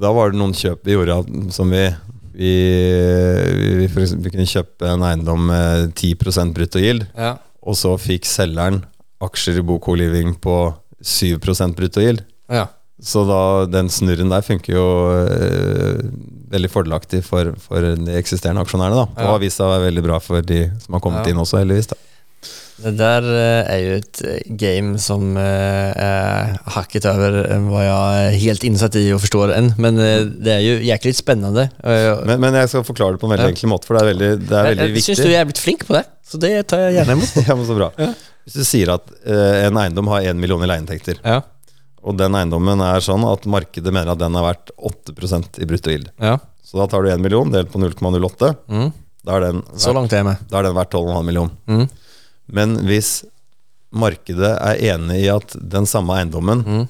[0.00, 1.86] da var det noen kjøp vi gjorde som vi
[2.34, 2.50] vi,
[3.78, 7.36] vi, eksempel, vi kunne kjøpe en eiendom med 10 brutto yield, ja.
[7.62, 8.80] og så fikk selgeren
[9.22, 11.38] aksjer i Boko Living på 7
[11.76, 12.24] brutto yield.
[12.50, 12.66] ja.
[13.04, 14.84] Så da, den snurren der funker jo
[15.28, 16.00] eh,
[16.54, 18.96] veldig fordelaktig for, for de eksisterende aksjonærene.
[18.96, 19.06] da.
[19.12, 19.30] Og Ja.
[19.34, 21.32] har vist seg å være veldig bra for de som har kommet Ja.
[21.34, 21.90] inn også, heldigvis.
[21.92, 22.00] da.
[22.84, 23.22] Det der
[23.70, 27.36] er jo et eh, game som er hakket over
[27.70, 29.70] hva jeg er jag helt innsatt i og forstår enn.
[29.78, 31.68] Men eh, det er jo jæklig spennende.
[31.84, 33.54] Eh, Men, men jeg skal forklare det på en veldig Ja.
[33.54, 35.16] enkel måte, for det er veldig, det er veldig jeg, jeg, viktig.
[35.16, 37.36] syns du er blitt flink på det, så det tar jeg gjerne imot.
[37.48, 37.90] ja, men så bra.
[38.00, 38.12] Ja.
[38.44, 41.38] Hvis du sier at uh, en eiendom har 1 million i leieinntekter, Ja,
[42.04, 45.90] og den eiendommen er sånn at markedet mener at den er verdt 8% i brutto
[45.90, 46.10] gild.
[46.20, 46.38] ja.
[46.64, 48.92] så da tar du 1 million delt på 0,08, Mm.
[49.24, 50.36] da er den Så verdt, långt är med.
[50.50, 51.50] da er den verdt 12,5 million.
[51.68, 51.88] Mm.
[52.48, 53.24] Men hvis
[53.94, 56.88] markedet er enig i at den samme eiendommen Mm.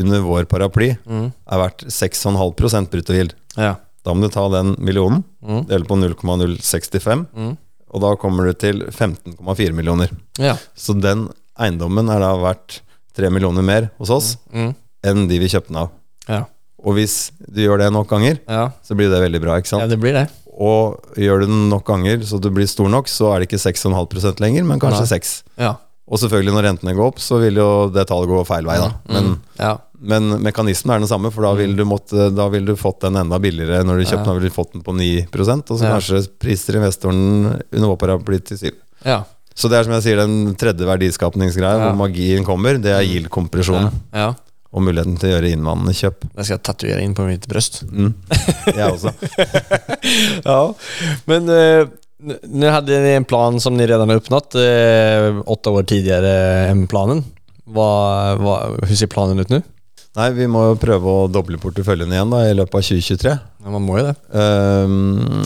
[0.00, 1.32] under vår paraply Mm.
[1.50, 3.76] er verdt 6,5 brutto gild, Ja.
[4.04, 5.66] da må du ta den millionen, Mm.
[5.66, 7.56] dele på 0,065, Mm.
[7.90, 10.08] og da kommer du til 15,4 millioner.
[10.38, 10.56] Ja.
[10.76, 12.80] Så den eiendommen er da verdt
[13.18, 14.74] 3 millioner mer hos oss Mm.
[15.04, 15.90] enn de vi kjøpte den av.
[16.28, 16.44] Ja.
[16.78, 18.68] Og hvis du gjør det nok ganger, Ja.
[18.86, 19.56] så blir det veldig bra.
[19.58, 19.82] ikke sant?
[19.82, 20.28] ja, det blir det.
[20.58, 23.60] Og gjør du den nok ganger så du blir stor nok, så er det ikke
[23.62, 25.18] 6,5% lenger, men kanskje Nei.
[25.18, 25.74] 6 Ja.
[26.10, 28.92] Og selvfølgelig når rentene går opp, så vil jo det tallet gå feil vei, da.
[29.12, 29.40] Men, Mm.
[29.58, 29.76] ja.
[30.00, 33.14] men mekanismen er den samme, for da vil du, måtte, da vil du fått den
[33.20, 34.30] enda billigere når du kjøpte den.
[34.32, 38.56] Da vil du fått den på 9% og så kanskje priser investoren under blitt til
[38.56, 38.72] 7
[39.04, 39.24] Ja.
[39.58, 43.90] Så det er som jeg sier, den tredje verdiskapningsgreia, hvor magien kommer, det er yield-kompresjonen.
[44.14, 44.32] Ja.
[44.68, 46.26] Og muligheten til å gjøre innvandrende kjøp.
[46.28, 47.80] Det skal jeg tatovere inn på mitt brøst.
[47.88, 48.12] Mm.
[48.68, 49.14] Jeg også.
[50.48, 50.60] Ja,
[51.28, 55.72] men uh, nå hadde dere ni en plan som ni redan har oppnådd, uh, åtte
[55.74, 56.36] år tidligere
[56.68, 57.24] enn planen.
[57.68, 59.58] Hur ser planen ut nu?
[60.18, 63.34] Nei, vi må jo prøve å doble porteføljen igjen da, i løpet av 2023.
[63.62, 64.14] Ja, man må jo det.
[64.32, 64.94] Um,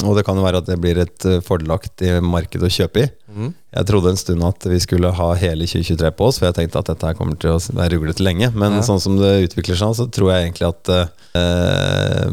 [0.07, 3.09] og det kan jo være at det blir et eh, fordelaktig marked å kjøpe i.
[3.33, 3.51] Mm.
[3.73, 6.81] Jeg trodde en stund at vi skulle ha hele 2023 på oss, for jeg tenkte
[6.81, 8.51] at dette her kommer til å være ruglete lenge.
[8.53, 8.85] Men Ja.
[8.87, 12.27] sånn som det utvikler seg, så tror jeg egentlig at uh,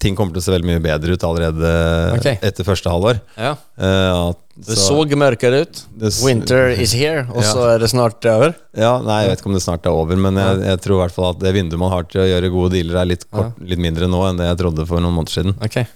[0.00, 1.72] ting kommer til å se veldig mye bedre ut allerede
[2.18, 2.36] okay.
[2.44, 3.20] etter første halvår.
[3.36, 3.56] Ja.
[3.80, 5.80] Uh, at, Det så mørkere ut.
[6.24, 7.52] Winter is here, Og Ja.
[7.52, 8.54] så er det snart over.
[8.76, 11.00] Ja, nei, jeg vet ikke om det snart er over, men jeg, jeg tror i
[11.06, 13.58] hvert fall at det vinduet man har til å gjøre gode dealer, er litt, kort,
[13.60, 15.56] litt mindre nå enn det jeg trodde for noen måneder siden.
[15.62, 15.86] Okej.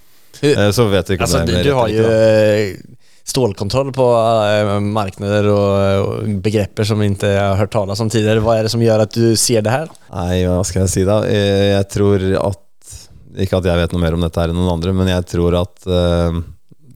[0.42, 2.80] Eh, Så vet vi ikke om altså, det du, er du har ju eller ikke.
[2.82, 2.92] eh,
[3.26, 8.42] stålkontroll på markeder marknader begreper som vi jeg har hørt tale om tidligere.
[8.44, 9.88] Hva er det som gjør at du ser det her?
[10.12, 11.22] Nei, hva skal jeg si da?
[11.26, 12.62] Eh, Jeg tror at
[13.36, 15.56] Ikke at jeg vet noe mer om dette her enn noen andre, men jeg tror
[15.60, 16.38] at eh,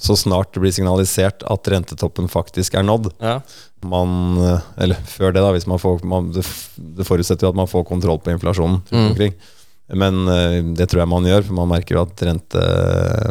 [0.00, 3.40] så snart det blir signalisert at rentetoppen faktisk er nådd Ja.
[3.84, 5.52] man, eh, Eller før det, da.
[5.52, 6.44] Hvis man får, man, det,
[6.96, 8.80] det forutsetter jo at man får kontroll på inflasjonen.
[8.90, 9.34] Mm.
[10.00, 12.60] Men eh, det tror jeg man gjør, for man merker jo at rente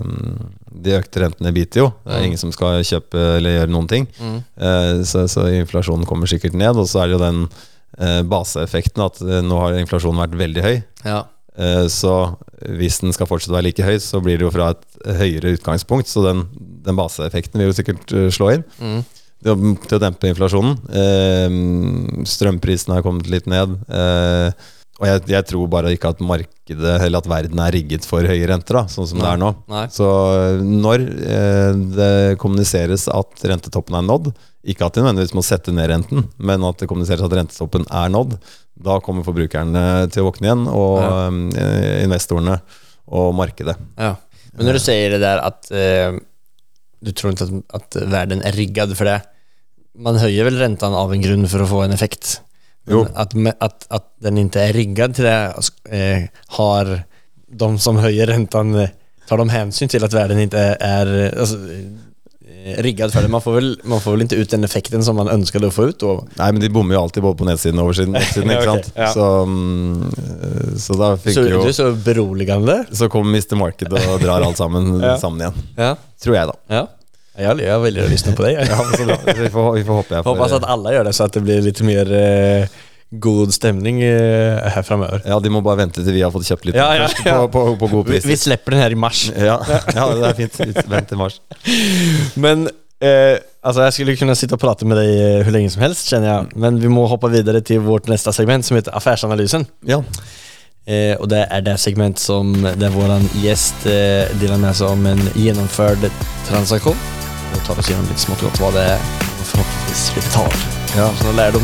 [0.03, 0.39] mm,
[0.83, 1.89] de økte rentene biter jo.
[2.05, 2.25] Det er Mm.
[2.29, 4.07] ingen som skal kjøpe eller gjøre noen ting.
[4.19, 4.37] Mm.
[4.59, 6.75] Eh, Så, så inflasjonen kommer sikkert ned.
[6.77, 7.41] Og så er det jo den
[7.97, 10.75] eh, baseeffekten at eh, nå har inflasjonen vært veldig høy.
[11.05, 11.23] Ja.
[11.59, 12.13] Eh, Så
[12.79, 14.83] hvis den skal fortsette å være like høy, så blir det jo fra et
[15.19, 16.07] høyere utgangspunkt.
[16.11, 16.45] Så den,
[16.85, 19.03] den baseeffekten vil jo sikkert eh, slå inn Mm.
[19.43, 20.75] til å, dempe inflasjonen.
[20.91, 23.77] Eh, strømprisene har kommet litt ned.
[24.99, 28.47] Og jeg, jeg tror bare ikke at markedet, eller at verden er rigget for høye
[28.51, 29.53] renter, da, sånn som det er nå.
[29.71, 29.85] Nei.
[29.95, 34.31] Så eh, når eh, det kommuniseres at rentetoppen er nådd,
[34.69, 38.11] ikke at de nødvendigvis må sette ned renten, men at det kommuniseres at rentetoppen er
[38.11, 38.35] nådd,
[38.79, 42.59] da kommer forbrukerne til å våkne igjen, og eh, investorene
[43.09, 43.79] og markedet.
[43.97, 44.17] Ja.
[44.57, 46.19] Men når du sier det der at eh,
[46.99, 49.21] du tror ikke at, at verden er riggad for det.
[49.99, 52.39] Man høyer vel rentene av en grunn for å få en effekt.
[52.87, 53.07] Jo.
[53.15, 55.53] Att, att, att den inte är riggad till det,
[55.89, 57.01] eh, har
[57.51, 58.89] de som höjer räntan, eh,
[59.27, 63.27] tar de hänsyn till att världen inte är eh, alltså, eh, riggad för det?
[63.27, 65.85] Man får, väl, man får väl inte ut den effekten som man önskade å få
[65.89, 66.27] ut då?
[66.35, 68.15] Nei, men de bommer jo alltid både på nedsiden og oversiden.
[68.15, 68.87] oppsiden, ikke sant?
[68.91, 69.07] okay, ja.
[69.13, 72.83] Så, mm, så da fikk Så, jo du så beroligende.
[72.91, 73.55] Så kommer Mr.
[73.55, 75.17] Market og drar alt sammen Ja.
[75.21, 75.67] sammen igjen.
[75.77, 75.95] Ja.
[76.23, 76.85] Tror jeg, da.
[77.39, 77.45] Ja.
[77.47, 78.53] Jag, jag väljer att lyssna på dig.
[78.69, 79.17] Ja, så bra.
[79.25, 81.61] Vi får, vi får jeg får Hoppas att alla gör det så att det blir
[81.61, 82.65] lite mer eh,
[83.09, 85.21] god stemning eh, här framöver.
[85.25, 87.47] Ja, de må bare vente til vi har fått kjøpt litt Ja, ja, først ja.
[87.47, 88.25] På, på, på god Vi, pris.
[88.25, 89.31] vi slipper den her i mars.
[89.37, 89.57] Ja,
[89.95, 90.83] ja, det er fint.
[90.89, 91.39] Vent til mars.
[92.35, 92.67] Men
[93.01, 96.07] eh, alltså jag skulle kunna sitta och prata med dig eh, hur länge som helst
[96.07, 96.55] känner jag.
[96.55, 99.65] Men vi må hoppa vidare till vårt nästa segment som heter Affärsanalysen.
[99.85, 100.03] Ja.
[100.85, 105.05] Eh, och det är det segment som där våran gäst eh, delar med sig om
[105.05, 105.97] en genomförd
[106.47, 106.95] transaktion
[107.55, 108.99] och tar oss igenom lite smått och gott vad det är
[109.39, 110.51] och förhoppningsvis lite tal.
[110.97, 111.09] Ja.
[111.21, 111.61] Så lärdom.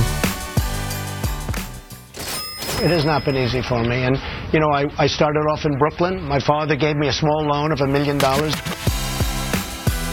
[2.84, 4.06] It has not been easy for me.
[4.06, 4.18] And,
[4.54, 6.28] you know, I, I started off in Brooklyn.
[6.28, 8.54] My father gave me a small loan of a million dollars.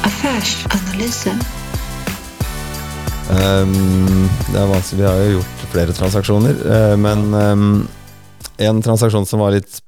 [0.02, 1.40] Affärsanalysen.
[3.30, 5.02] Ehm, det er vanskelig.
[5.02, 6.54] Vi har jo gjort flere transaksjoner.
[6.74, 7.88] eh, men ehm,
[8.58, 9.80] en transaksjon som var litt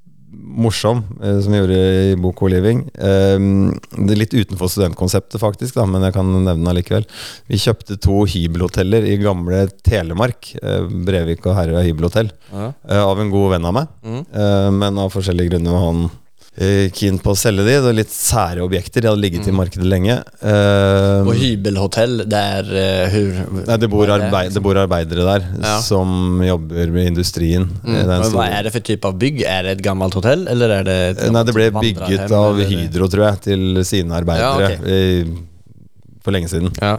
[0.55, 5.39] morsom, eh, som vi gjorde i Bok og Living ehm, Det er litt utenfor studentkonseptet,
[5.41, 7.07] faktisk, da, men jeg kan nevne det likevel.
[7.51, 10.53] Vi kjøpte to hybelhoteller i gamle Telemark.
[10.61, 12.31] eh, Brevik og Herøya hybelhotell.
[12.51, 12.73] Ja.
[12.89, 13.87] eh, av en god venn av meg.
[14.05, 14.21] Mm.
[14.79, 16.05] Men av forskjellige grunner han
[16.95, 17.73] keen på å selge de.
[17.83, 19.01] Det er litt sære objekter.
[19.03, 20.15] De hadde ligget i markedet lenge.
[20.39, 23.41] Uh, og hybelhotell där uh, hur...
[23.67, 25.73] Nei, det bor, arbeid, det bor arbeidere der Ja.
[25.83, 27.67] som jobber med industrien.
[27.83, 27.93] Eh, Mm.
[27.95, 29.41] Det er en Men stor- vad det for type av bygg?
[29.43, 32.55] Er det et gammelt hotell eller er det Eh, Nei, det ble bygget av?
[32.57, 34.77] Hydro, tror jeg, til sine arbeidere Ja, okay.
[34.95, 35.35] i,
[36.23, 36.71] for lenge siden.
[36.81, 36.97] Ja.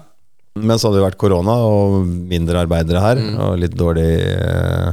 [0.57, 3.39] Men så hadde det vært korona og mindre arbeidere her, Mm.
[3.41, 4.93] og litt dårlig, uh,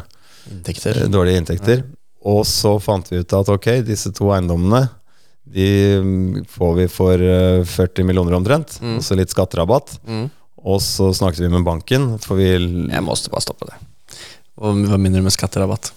[0.52, 1.04] inntekter.
[1.08, 1.84] dårlige inntekter.
[2.24, 4.86] Og så fant vi ut at ok, disse to eiendommene
[5.54, 5.66] de
[6.00, 8.96] mm, får vi for eh, 40 millioner omtrent, Mm.
[8.98, 9.98] og så litt skatterabatt.
[10.08, 10.30] Mm.
[10.64, 13.76] Og så snakket vi med banken, for vi Jag måste bare stoppe det.
[14.56, 15.92] Hva minner du med skatterabatt?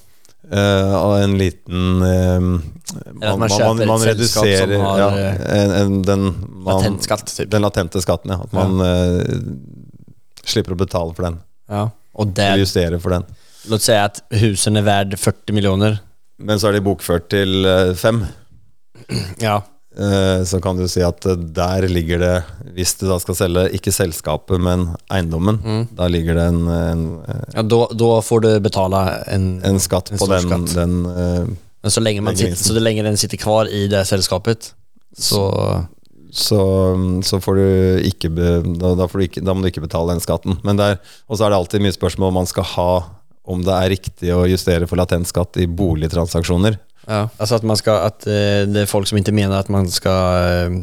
[0.47, 2.61] Uh, en liten uh, man,
[3.18, 6.22] man man, kjøper man, reduserer som har, ja, eh, en, en, den,
[6.62, 7.51] man, Patentskatt typ.
[7.51, 8.45] den latente skatten, ja.
[8.47, 9.41] At man eh,
[10.47, 11.41] slipper å betale for den.
[11.66, 11.89] Ja.
[12.14, 13.27] Og det, där, justere for den.
[13.66, 15.99] låt si at husen er verdt 40 miljoner.
[16.39, 18.22] Men så er de bokført til eh, fem.
[19.41, 19.62] Ja.
[19.97, 22.34] Eh, så kan du si at eh, der ligger det,
[22.76, 25.87] hvis du da skal selge, ikke selskapet, men eiendommen, Mm.
[25.97, 27.05] da ligger det en, en,
[27.55, 29.01] ja Da får du betale
[29.32, 30.74] en, en skatt En på den, skatt.
[30.76, 34.72] den Men så lenge, man sitter, så lenge, den sitter kvar i det selskapet,
[35.16, 35.87] så...
[36.37, 36.61] så,
[37.24, 37.66] så får du
[38.11, 40.59] ikke da, da, får du ikke, da må du ikke betale den skatten.
[40.66, 40.99] Men der,
[41.30, 42.91] og så er det alltid mye spørsmål om man skal ha
[43.47, 46.78] om det er riktig å justere for latent skatt i boligtransaksjoner.
[47.07, 47.28] Ja.
[47.38, 50.80] Altså at, man ska, att eh, det er folk som ikke mener at man skal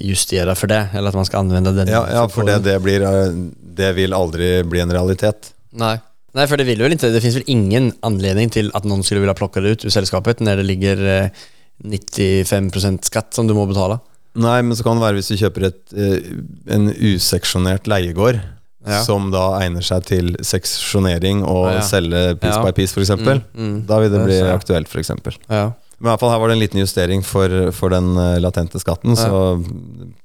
[0.00, 3.04] justere for det, eller at man skal anvende den Ja, ja for det, det, blir,
[3.04, 3.34] eh,
[3.76, 5.52] det vil aldri bli en realitet.
[5.76, 5.98] Nei.
[6.36, 9.24] Nei for det vil vel ikke det fins vel ingen anledning til at noen skulle
[9.24, 11.46] ville plukke det ut ur selskapet når det ligger eh,
[11.84, 14.00] 95% skatt som du må betale.
[14.38, 16.32] Nei, men så kan det være hvis du kjøper et, eh,
[16.74, 18.40] en useksjonert leiegård,
[18.88, 19.02] Ja.
[19.04, 23.12] som da egner seg til seksjonering og Ja, selge piece by piece, f.eks.
[23.20, 23.74] Mm, mm.
[23.88, 25.12] Da vil det bli ser aktuelt, f.eks.
[25.50, 25.66] Ja.
[25.98, 28.78] Men i hvert fall her var det en liten justering for, for den eh, latente
[28.80, 29.26] skatten, Ja.
[29.28, 29.58] så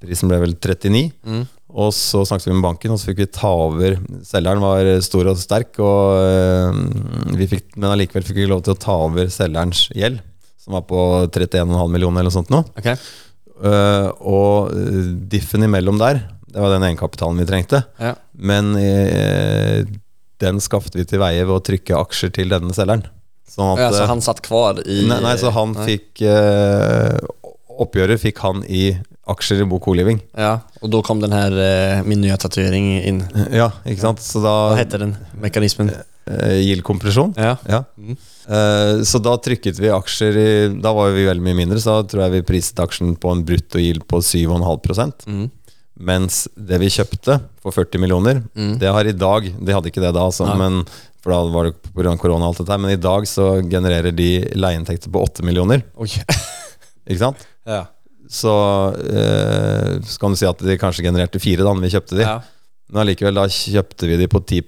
[0.03, 1.07] prisen ble vel 39.
[1.25, 1.43] Mm.
[1.73, 3.95] Og så snakket vi med banken, og så fikk vi ta over
[4.27, 8.79] Selgeren var stor og sterk, og vi fikk, men allikevel fikk vi lov til å
[8.79, 10.21] ta over selgerens gjeld,
[10.61, 10.99] som var på
[11.33, 12.61] 31,5 millioner eller noe sånt nå.
[12.77, 12.93] Okay.
[13.63, 16.21] Uh, og eh, diffen imellom der,
[16.53, 17.83] det var den egenkapitalen vi trengte.
[17.99, 18.13] Ja.
[18.37, 19.83] Men eh,
[20.43, 23.05] den skaffet vi til veie ved å trykke aksjer til denne selgeren.
[23.49, 25.83] Sånn at, Ja, så eh, han satt kvar i nei, nei, så han Nei.
[25.91, 27.17] fikk eh,
[27.73, 28.91] Oppgjøret fikk han i
[29.33, 30.19] aksjer i Bo Co-Living.
[30.37, 33.21] Ja, og da kom den her eh, min nye tatuering inn.
[33.61, 34.21] Ja, ikke sant?
[34.21, 35.89] Så da Hva heter den mekanismen?
[36.29, 37.33] eh, Yield-kompresjon.
[37.39, 37.55] Ja.
[37.69, 37.79] Ja.
[37.97, 38.13] Mm.
[38.45, 40.47] Eh, så da trykket vi aksjer i
[40.83, 43.41] Da var vi veldig mye mindre, så da tror jeg vi priset aksjen på en
[43.47, 45.45] brutto gild på 7,5 Mm.
[45.99, 48.77] Mens det vi kjøpte for 40 millioner, Mm.
[48.81, 50.83] det har i dag De hadde ikke det da, altså, men,
[51.21, 52.17] for da var det pga.
[52.17, 52.77] korona og alt dette.
[52.81, 55.83] Men i dag så genererer de leieinntekter på 8 millioner.
[55.95, 56.17] Oj.
[57.07, 57.37] Ikke sant?
[57.67, 57.85] ja.
[58.33, 58.49] Så,
[58.97, 62.23] eh, så kan du si at de kanskje genererte fire da når vi kjøpte de.
[62.23, 62.39] Ja.
[62.89, 64.63] Men allikevel, da kjøpte vi de på 10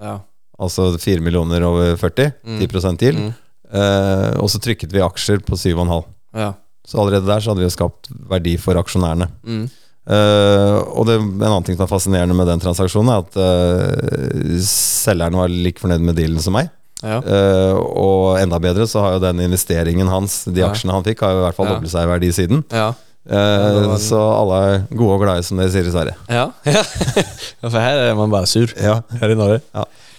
[0.00, 0.20] Ja.
[0.58, 2.32] Altså 4 millioner over 40.
[2.46, 2.60] Mm.
[2.62, 3.18] 10 til.
[3.18, 3.32] Mm.
[3.74, 6.04] Eh, og så trykket vi aksjer på 7,5.
[6.34, 6.52] Ja.
[6.86, 9.28] Så allerede der så hadde vi skapt verdi for aksjonærene.
[9.44, 9.66] Mm.
[10.04, 14.58] Eh, og det, en annen ting som er fascinerende med den transaksjonen, er at uh,
[14.64, 16.68] selgeren var like fornøyd med dealen som meg.
[17.04, 17.18] Ja.
[17.24, 20.68] Uh, og enda bedre så har jo den investeringen hans, de Ja.
[20.70, 21.74] aksjene han fikk, har jo i hvert fall Ja.
[21.78, 22.64] doblet seg i verdi siden.
[22.72, 22.92] Ja.
[23.24, 26.14] Var- Så alle er gode og glade, som dere sier i Sverige.
[26.28, 26.50] Ja.
[27.64, 28.68] ja, her er man bare sur.
[28.76, 29.60] Ja, Här i Norge.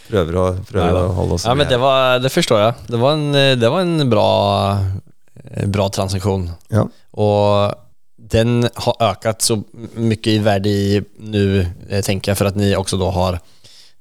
[0.09, 2.73] prøver å, prøver å holde oss Ja, men det, var, det forstår jeg.
[2.89, 3.31] Det var en,
[3.61, 4.79] det var en bra,
[5.69, 6.49] bra transaksjon.
[6.73, 6.87] Ja.
[8.31, 9.63] Den har ökat så
[9.95, 13.39] mycket i värde nu, eh, tänker jag, för att ni också då har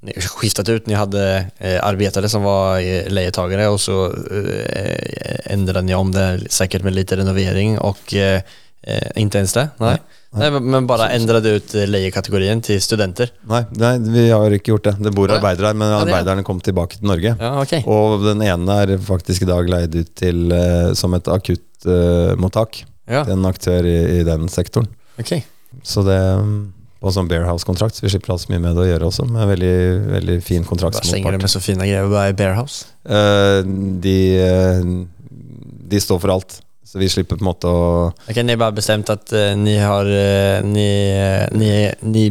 [0.04, 0.86] skiftet skiftat ut.
[0.86, 6.40] Ni hade eh, arbetare som var eh, lejetagare och så eh, ändrade ni om det
[6.50, 8.40] säkert med lite renovering och eh,
[8.82, 9.68] eh, inte ens det?
[9.76, 9.96] Nej.
[10.34, 13.30] Nei, men bare endret ut leiekategorien til studenter.
[13.46, 14.94] Nei, nei, vi har ikke gjort det.
[15.06, 17.36] Det bor arbeidere her, men er- arbeiderne kom tilbake til Norge.
[17.38, 17.84] Ja, okay.
[17.86, 22.82] Og den ene er faktisk i dag leid ut til eh, som et akuttmottak.
[23.10, 24.88] Ja, til en aktør i, i den sektoren.
[25.20, 25.44] Okay.
[25.84, 26.20] Så det
[27.04, 29.26] og var sånn Bearhouse-kontrakt, så vi slipper ha så mye med det å gjøre også.
[29.28, 29.72] Med veldig,
[30.08, 31.02] veldig fin kontrakt.
[31.04, 32.86] Hva det du med så fine greier ved Bearhouse?
[33.04, 33.58] Eh,
[34.00, 35.34] de, uh,
[35.92, 36.56] de står for alt,
[36.88, 40.08] så vi slipper på en måte å Ok, ni har bestemt at eh, ni har,
[40.08, 40.88] uh, ni,
[41.60, 41.70] ni,
[42.08, 42.24] ni,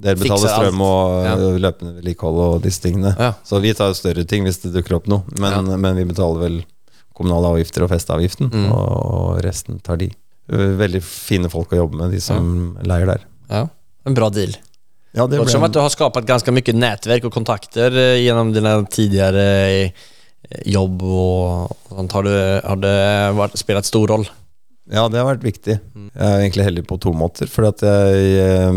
[0.00, 1.38] Dere betaler strøm og Ja.
[1.68, 3.14] løpende vedlikehold og disse tingene.
[3.14, 3.36] ja.
[3.46, 6.60] Så vi tar større ting hvis det dukker opp noe, men, men vi betaler vel
[7.20, 8.70] kommunale avgifter og festeavgiften, Mm.
[8.72, 10.08] og, og resten tar de.
[10.50, 13.26] Eh, Veldig fine folk å jobbe med, de som leier der.
[13.50, 13.66] ja,
[14.08, 14.56] en bra deal.
[15.12, 17.90] Ja, Det låter som at du har skapat ganske mye nettverk og kontakter
[18.22, 19.44] gjennom dine tidligere
[19.84, 19.90] eh,
[20.66, 22.12] jobb och sånt.
[22.12, 22.30] Har, du,
[22.64, 22.94] har det
[23.36, 24.24] vært, spilt stor roll?
[24.90, 25.76] Ja, det har vært viktig.
[25.94, 26.08] Mm.
[26.14, 27.46] Jeg er egentlig heldig på to måter.
[27.50, 28.72] Fordi at jeg eh,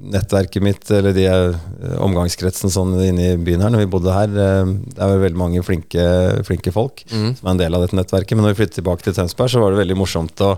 [0.00, 4.30] Nettverket mitt, eller de eh, omgangskretsen sånn inne i byen her, når vi bodde her,
[4.32, 6.04] eh, det er veldig mange flinke,
[6.46, 7.34] flinke folk Mm.
[7.36, 8.32] som er en del av dette nettverket.
[8.36, 10.54] Men når vi flyttet tilbake til Tønsberg, så var det veldig morsomt å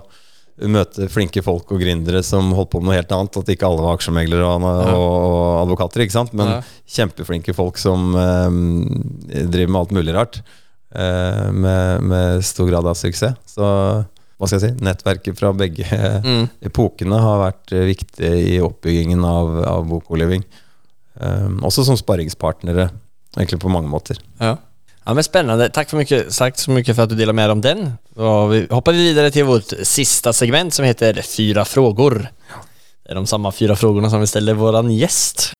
[0.69, 3.37] møte flinke folk og gründere som holdt på med noe helt annet.
[3.41, 6.33] At ikke alle var aksjemeglere og, og advokater, ikke sant.
[6.37, 6.59] Men Ja.
[6.87, 8.59] kjempeflinke folk som um,
[9.27, 10.41] driver med alt mulig rart.
[10.93, 13.33] Uh, med, med stor grad av suksess.
[13.49, 13.65] Så
[14.37, 15.85] hva skal jeg si, nettverket fra begge
[16.23, 16.49] Mm.
[16.65, 20.43] epokene har vært eh, viktig i oppbyggingen av, av Bokoliving.
[21.13, 22.89] Um, også som sparringspartnere,
[23.37, 24.17] egentlig på mange måter.
[24.41, 24.55] Ja.
[25.03, 25.67] Ja men Spennende.
[25.73, 27.81] Takk for mycket, tack så mye for at du med dig om den.
[28.15, 32.21] Og vi hopper vi til till vårt siste segment som heter Fyra frågor.
[33.03, 35.51] Det er de samme fyra spørsmålene som vi ställer våran gäst.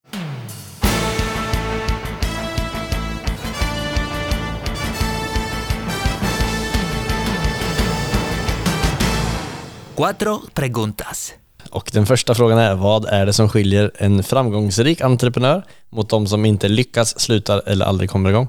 [9.95, 11.33] Cuatro preguntas.
[11.69, 16.27] Och den första frågan är, vad är det som skiljer en framgångsrik entreprenör mot de
[16.27, 18.47] som inte lyckas, slutar eller aldrig kommer igång?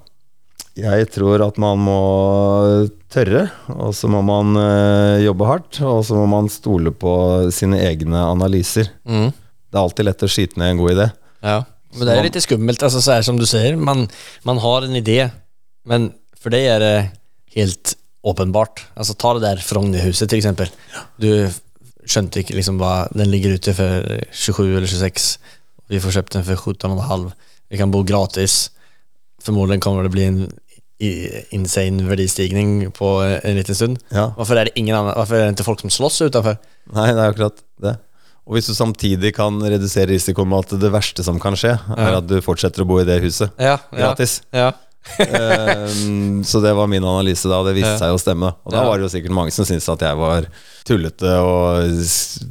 [0.75, 1.99] Jeg tror at man må
[3.13, 7.13] tørre, og så må man eh, jobbe hardt, og så må man stole på
[7.55, 8.91] sine egne analyser.
[9.07, 9.29] Mm.
[9.31, 11.07] Det er alltid lett å skyte ned en god idé.
[11.47, 11.61] Ja,
[11.95, 14.09] men det är lite skummelt, alltså så här som du säger, man,
[14.43, 15.31] man har en idé,
[15.85, 17.09] men för dig är det
[17.55, 18.85] helt uppenbart.
[18.97, 20.71] Altså ta det der Frognerhuset til eksempel.
[21.21, 21.29] Du
[22.05, 25.39] skjønte ikke liksom hva den ligger ute for 27 eller 26.
[25.93, 27.31] Vi får kjøpt den for 17,5.
[27.73, 28.69] Vi kan bo gratis.
[29.45, 30.45] Formodentlig kommer det bli en
[31.53, 34.01] insane verdistigning på en liten stund.
[34.15, 34.31] Ja.
[34.37, 36.59] Hvorfor, er det ingen annen, hvorfor er det ikke folk som slåss utenfor?
[36.95, 37.97] Nei, det er akkurat det.
[38.45, 42.19] Og hvis du samtidig kan redusere risikoen med at det verste som kan skje, er
[42.19, 44.43] at du fortsetter å bo i det huset Ja, gratis.
[44.53, 44.71] Ja.
[45.19, 48.53] Ehm, så det var min analyse da, det viste seg å stemme.
[48.65, 50.49] Og da var det jo sikkert mange som syntes at jeg var
[50.85, 51.93] tullete, og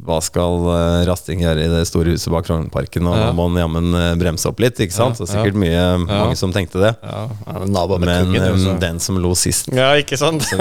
[0.07, 3.61] hva skal eh, Rasting gjøre i det store huset bak Frognerparken, og nå må han
[3.63, 5.19] jammen eh, bremse opp litt, ikke sant?
[5.19, 6.93] Så sikkert mye, mange som tenkte det.
[7.03, 10.45] Men ehm, den som lo sist, Ja, ikke sant?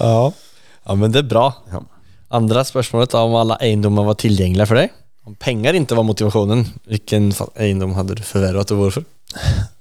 [0.00, 0.16] ja.
[0.86, 1.48] Ja, men det er bra.
[2.36, 4.94] Andre spørsmålet er om alle eiendommer var tilgjengelige for deg.
[5.26, 9.72] Om penger ikke var motivasjonen, hvilken eiendom hadde hade du forverret, og varför?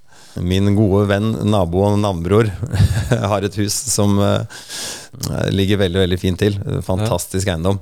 [0.43, 2.49] Min gode venn, nabo og navnbror
[3.31, 4.65] har et hus som eh,
[5.53, 6.57] ligger veldig, veldig fint til.
[6.85, 7.79] Fantastisk eiendom.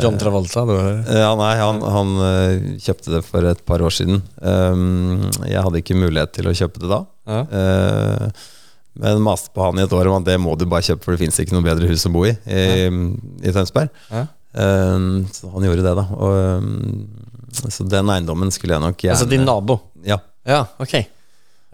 [0.00, 1.02] John Travolta eller?
[1.12, 4.22] Ja, nei, han, han eh, kjøpte det for et par år siden.
[4.40, 7.02] Jeg hadde ikke mulighet til å kjøpe det da.
[7.28, 7.42] Ja.
[7.60, 8.50] Eh,
[9.04, 11.16] men maste på han i et år om at det må du bare kjøpe, for
[11.16, 12.64] det fins ikke noe bedre hus å bo i i,
[13.42, 13.90] i Tønsberg.
[14.08, 14.28] Ja.
[15.34, 16.04] Så han gjorde det, da.
[16.14, 19.80] Og, så den eiendommen skulle jeg nok gjerne Altså din nabo?
[20.06, 20.20] Ja.
[20.46, 21.08] Ja, okej.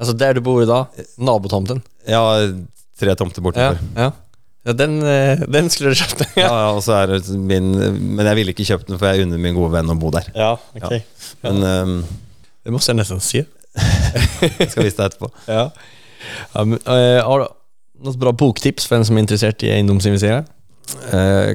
[0.01, 0.87] Alltså Der du bor idag,
[1.21, 1.83] nabotomten?
[2.09, 2.23] ja,
[2.99, 3.79] tre tomter Ja, bortenfor.
[3.97, 4.11] ja.
[4.67, 6.23] ja den, eh, den skulle du kjøpt.
[6.41, 7.71] Ja, ja, og så er det min
[8.17, 10.31] Men jeg ville ikke kjøpt den, for jeg unner min gode venn å bo der.
[10.35, 11.03] ja, okej.
[11.45, 11.95] Men um,
[12.65, 13.43] Det må jeg nesten si.
[13.45, 15.29] jeg skal vise deg etterpå.
[15.49, 15.69] Ja.
[16.55, 17.47] ja men, uh, har du
[18.05, 20.49] noen bra boktips for en som er interessert i eiendomsinvesteringer?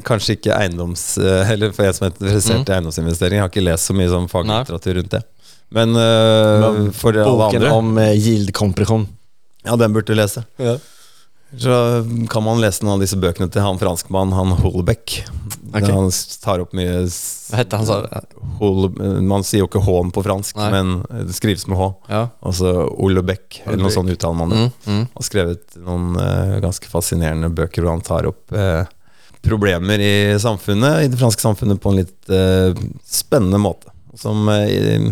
[0.06, 1.18] Kanskje ikke eiendoms...
[1.18, 4.08] eh, eller for jeg som er interessert i eiendomsinvestering, jeg har ikke lest så mye
[4.12, 5.22] sånn faglitteratur rundt det.
[5.74, 9.07] Men eh, for alle andre om eh, yield-kompression.
[9.66, 10.45] Ja, den burde du lese.
[10.61, 10.78] Ja.
[11.57, 11.72] Så
[12.30, 15.22] kan man lese noen av disse bøkene til han franskmannen, han Holbeck.
[15.72, 15.91] Okay.
[15.91, 16.09] Han
[16.43, 18.22] tar opp mye Hva heter han sa?
[18.59, 18.89] Hol,
[19.24, 20.70] Man sier jo ikke H-en på fransk, Nei.
[20.74, 21.89] men det skrives med H.
[22.11, 22.26] Ja.
[22.45, 24.61] Altså Olebeck, eller noe sånt uttaler man det.
[24.66, 25.01] Mm, mm.
[25.16, 28.84] har skrevet noen uh, ganske fascinerende bøker hvor han tar opp uh,
[29.45, 32.72] problemer i samfunnet, i det franske samfunnet, på en litt uh,
[33.05, 33.95] spennende måte.
[34.20, 35.09] Som eh,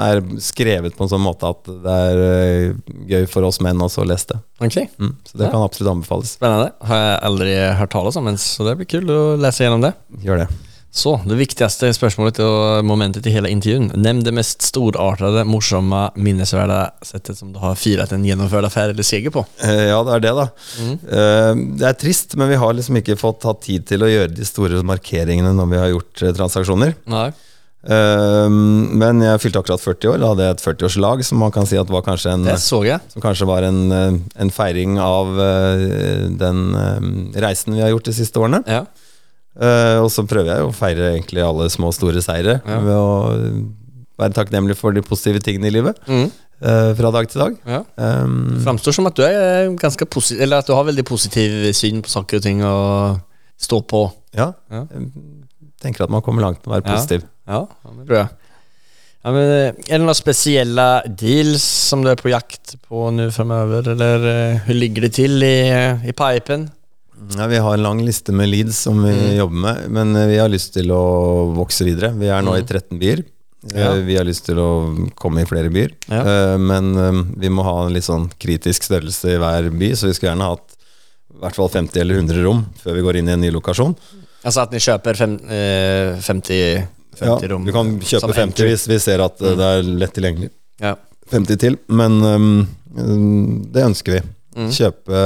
[0.00, 4.04] er skrevet på en sånn måte at det er eh, gøy for oss menn også
[4.04, 4.40] å lese det.
[4.60, 4.88] Okay.
[5.00, 5.52] Mm, så det Ja.
[5.52, 6.36] kan absolutt anbefales.
[6.38, 6.72] Spennende.
[6.86, 9.94] Har jeg aldri hørt tale om så det blir kul å lese gjennom det.
[10.24, 10.48] Gjør det.
[10.90, 13.92] Så, det viktigste spørsmålet og momentet i hele intervjuet.
[13.94, 19.06] Nevn det mest storartede, morsomme, minnesverdige settet som du har firat en gjennomført affære eller
[19.06, 19.44] seger på.
[19.62, 20.48] Eh, ja, det er det, da.
[20.82, 21.62] Mm.
[21.78, 24.48] det er trist, men vi har liksom ikke fått hatt tid til å gjøre de
[24.48, 26.96] store markeringene når vi har gjort transaksjoner.
[27.06, 27.30] Nej.
[27.80, 31.64] Eh, men jeg fylte akkurat 40 år, da hadde jeg et 40-årslag som man kan
[31.68, 32.58] si at var kanskje en Det.
[32.60, 38.04] Som kanskje var en, eh, en feiring av eh, den eh, reisen vi har gjort
[38.10, 38.62] de siste årene.
[38.68, 38.84] Ja.
[39.60, 42.76] Uh, og så prøver jeg jo å feire egentlig alle små og store seire Ja.
[42.80, 43.64] ved å
[44.16, 46.30] være takknemlig for de positive tingene i livet Mm.
[46.96, 47.56] fra dag til dag.
[47.66, 47.80] ja.
[47.98, 52.00] Um, Framstår som at du er ganske positiv, eller at du har veldig positiv syn
[52.00, 53.20] på saker og ting Å
[53.58, 54.12] stå på.
[54.32, 54.52] ja.
[54.70, 54.86] Ja.
[54.94, 55.10] Jeg
[55.82, 57.22] tenker at man kommer langt med å være positiv.
[57.50, 57.64] Ja,
[58.06, 58.28] tror jeg.
[59.20, 60.84] Ja, men, er det noen spesielle
[61.20, 64.22] deals som du er på jakt på nå fremover, Eller
[64.64, 66.70] hur ligger det til i, eh, i pipen?
[67.36, 69.36] Ja, vi har en lang liste med leads som vi Mm.
[69.36, 72.14] jobber med, men eh, vi har lyst til å vokse videre.
[72.16, 73.20] Vi er nå i 13 byer.
[73.60, 73.74] Mm.
[73.76, 73.90] Ja.
[73.92, 76.22] Eh, Vi har lyst til å komme i flere byer, Ja.
[76.54, 80.06] Eh, men eh, vi må ha en litt sånn kritisk størrelse i hver by, så
[80.08, 80.78] vi skulle gjerne hatt
[81.34, 83.94] i hvert fall 50 eller 100 rom før vi går inn i en ny lokasjon.
[84.46, 86.88] Altså at ni kjøper fem, eh, 50,
[87.20, 87.68] 50 Ja, rum?
[87.68, 89.54] du kan kjøpe 50 hvis vi ser at mm.
[89.60, 90.50] det er lett tilgjengelig.
[90.80, 90.96] Ja.
[91.30, 92.50] 50 til, men um,
[92.96, 94.22] um, det ønsker vi.
[94.58, 94.70] Mm.
[94.74, 95.20] Kjøpe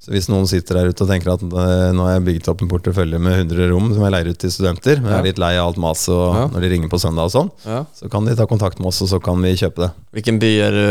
[0.00, 2.62] Så hvis noen sitter der ute og tenker at eh, nå har jeg bygget opp
[2.64, 5.42] en portefølje med 100 rom som jeg leier ut til studenter, men jeg er litt
[5.42, 6.46] lei av alt maset Ja.
[6.54, 7.82] når de ringer på søndag og sånn, Ja.
[7.98, 9.90] så kan de ta kontakt med oss, og så kan vi kjøpe det.
[10.16, 10.86] Hvilken by er du?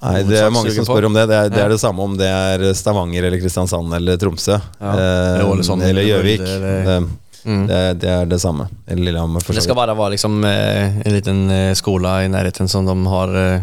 [0.00, 1.26] Nei, det er mange som spør om det.
[1.28, 4.56] Det er, det er det samme om det er Stavanger eller Kristiansand eller Tromsø.
[4.80, 4.94] Ja.
[4.96, 6.40] Eh, Eller Gjøvik.
[6.40, 7.04] Eller-
[7.44, 7.66] Mm.
[7.66, 8.68] det, det er det samme.
[8.86, 11.40] Lillehammer, Det skal bare være liksom eh, en liten
[11.74, 13.60] skole skola i nærheten som de har eh,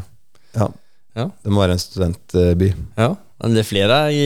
[0.56, 0.68] Ja.
[1.16, 1.30] Ja.
[1.44, 2.74] Det må være en studentby.
[2.98, 3.14] Ja,
[3.50, 4.26] det er flere i,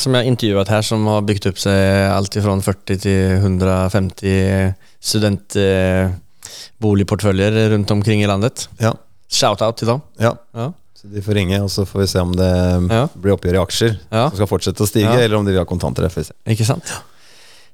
[0.00, 1.78] som jeg har intervjuet her, som har bygd opp seg
[2.12, 8.68] alt ifrån 40 til 150 studentboligportföljer rundt omkring i landet.
[8.80, 8.92] Ja.
[9.32, 10.00] Shout-out til dem.
[10.20, 10.34] ja.
[10.54, 10.70] Ja.
[11.02, 12.50] Så de får ringe, og så får vi se om det
[12.92, 13.06] Ja.
[13.18, 14.28] blir oppgjør i aksjer Ja.
[14.28, 16.04] som skal fortsette å stige, eller om de vil ha kontanter.
[16.46, 16.92] Ikke sant?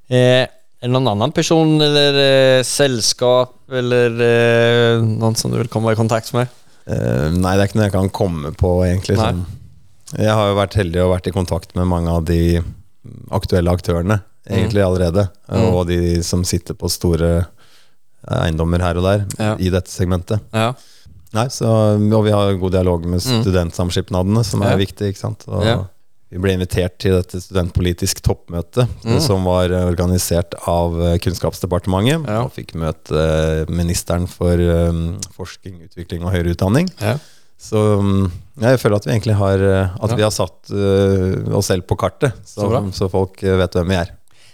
[0.09, 0.47] Eh,
[0.81, 5.91] är det någon annan person eller eh, selskap eller eh, noen som du vil komme
[5.93, 6.47] i kontakt med?
[6.87, 9.17] Eh, nei, det er ikke noe jeg kan komme på, egentlig.
[9.19, 9.31] Nei.
[9.33, 9.45] Sånn.
[10.17, 12.39] Jeg har jo vært heldig og vært i kontakt med mange av de
[13.35, 15.27] aktuelle aktørene, egentlig allerede.
[15.51, 15.67] Mm.
[15.75, 17.43] Og de som sitter på store
[18.39, 19.51] eiendommer her og der Ja.
[19.59, 20.41] i dette segmentet.
[20.53, 20.71] Ja.
[21.33, 21.67] Nei, så,
[21.99, 23.43] og vi har god dialog med Mm.
[23.43, 24.77] studentsamskipnadene, som er Ja.
[24.77, 25.09] viktig.
[25.13, 25.45] ikke sant?
[25.47, 25.87] Og.
[26.29, 29.17] Vi ble invitert til dette studentpolitisk toppmøte, Mm.
[29.25, 32.27] som var organisert av eh, Kunnskapsdepartementet.
[32.29, 32.43] Ja.
[32.45, 35.01] Og fikk møte eh, ministeren for eh,
[35.35, 36.91] forskning, utvikling og høyere utdanning.
[37.01, 37.17] Ja.
[37.59, 38.29] Så mm,
[38.61, 39.59] jeg føler at vi egentlig har
[39.99, 43.97] At vi har satt oss selv på kartet, så, Så så folk vet hvem vi
[43.99, 44.13] er.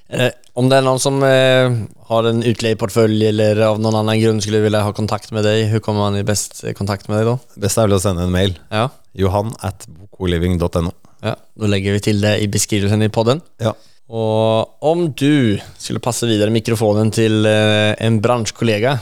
[0.09, 1.73] Eh, om det er noen som eh,
[2.09, 5.81] har en utleieportfølje eller av noen annen grunn skulle ville ha kontakt med deg, hvordan
[5.85, 7.37] kommer man i bäst eh, kontakt med deg da?
[7.65, 8.53] Best er vel å sende en mail.
[8.69, 8.87] Ja.
[9.17, 10.93] Johan at bokoliving.no.
[11.23, 13.39] Ja, Nå legger vi til det i beskrivelsen i podden.
[13.63, 13.71] Ja.
[14.11, 18.97] Og om du skulle passe videre mikrofonen till eh, en bransjekollega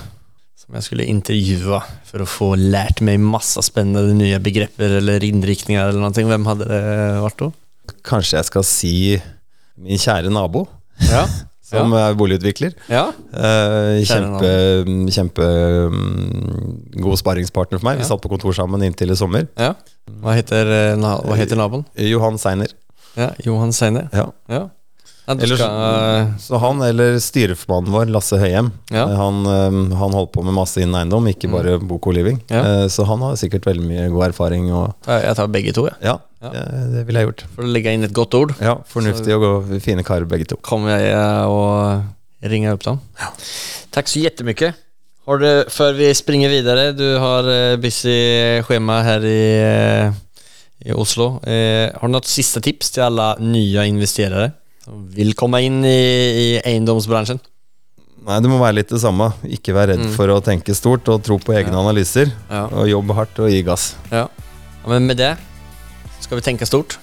[0.63, 5.89] som jeg skulle intervjue for å få lært meg masse spennende nye begreper eller innriktninger,
[5.89, 6.83] eller noe, hvem hadde det
[7.25, 7.49] vært da?
[8.07, 8.93] Kanskje jeg skal si
[9.75, 10.67] min kjære nabo,
[11.09, 11.25] Ja.
[11.73, 12.75] som er boligutvikler.
[12.91, 13.07] Ja.
[13.33, 14.51] Eh, kjempe
[15.13, 17.99] kjempegod mm, god sparringspartner for meg.
[18.01, 19.49] Vi satt på kontor sammen inntil i sommer.
[19.59, 19.73] ja.
[20.23, 21.85] Vad heter, eh, na, heter naboen?
[21.95, 22.67] Johan Seiner.
[23.15, 24.09] Ja, Johan Seiner.
[24.11, 24.63] Ja.
[25.27, 29.05] Ellers, ska, eh, så han eller styreformannen vår, Lasse Høyem, Ja.
[29.07, 32.41] eh, han, eh, han holdt på med masse innen eiendom, ikke bare bok og living.
[32.51, 32.59] Ja.
[32.83, 34.67] Eh, Så han har sikkert veldig mye god erfaring.
[34.73, 35.95] Og, jeg tar begge to, jeg.
[36.03, 36.49] ja, Ja.
[36.49, 37.43] det, det ville jeg gjort.
[37.55, 38.53] For å legge inn et godt ord.
[38.59, 40.57] Ja, Fornuftig og gå- fine karer begge to.
[40.57, 41.15] kommer jeg
[41.47, 42.03] og
[42.43, 43.01] ringer opp til dem.
[43.93, 44.73] Takk så jättemycket.
[45.25, 50.11] Har du, før vi springer videre, du har eh, busy schema her i, eh,
[50.85, 51.39] i Oslo.
[51.47, 54.51] Eh, har du noen siste tips til alle nye investerare
[54.83, 55.97] som komme inn i,
[56.43, 57.39] i eiendomsbransjen?
[58.23, 59.31] Nei, det må være litt det samme.
[59.43, 61.75] Ikke være redd for å tenke stort og tro på egne Mm.
[61.75, 61.81] Ja.
[61.83, 62.31] analyser.
[62.49, 62.63] Ja.
[62.71, 63.95] Og jobbe hardt og gi gass.
[64.11, 64.27] Ja.
[64.29, 65.33] ja, men med det
[66.23, 66.97] skal vi tenke stort.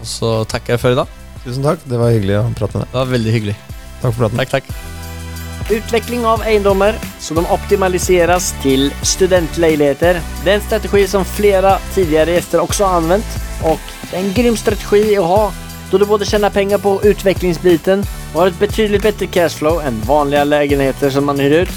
[0.00, 1.08] Og så takker jeg for i dag.
[1.44, 2.92] Tusen takk, det var hyggelig å prate med deg.
[2.92, 3.56] Det var veldig hyggelig.
[4.02, 4.38] Takk for praten.
[4.42, 4.70] Takk, takk.
[5.74, 10.18] Utvikling av eiendommer så de optimaliseres til studentleiligheter.
[10.44, 14.34] Det er en strategi som flere tidligere gjester også har anvendt, og det er en
[14.36, 15.42] grym strategi å ha
[15.94, 20.44] då du både tjänar pengar på utvecklingsbiten och har ett betydligt bättre cashflow än vanliga
[20.44, 21.68] lägenheter som man hyr ut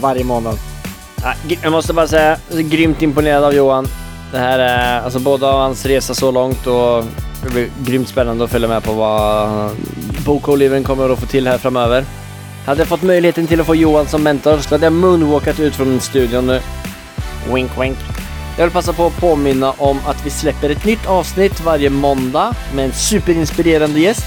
[0.00, 0.58] varje månad.
[1.62, 3.88] Jag måste bara säga, jag är grymt imponerad av Johan.
[4.32, 7.04] Det här är alltså både av hans resa så långt och
[7.42, 9.70] det blir grymt spännande att följa med på vad
[10.24, 12.04] Bokoliven kommer att få till här framöver.
[12.66, 15.74] Hade jag fått möjligheten till att få Johan som mentor så hade jag moonwalkat ut
[15.74, 16.60] från studion nu.
[17.54, 17.98] Wink wink.
[18.56, 22.54] Jag vill passa på att påminna om att vi släpper ett nytt avsnitt varje måndag
[22.74, 24.24] med en superinspirerande gäst.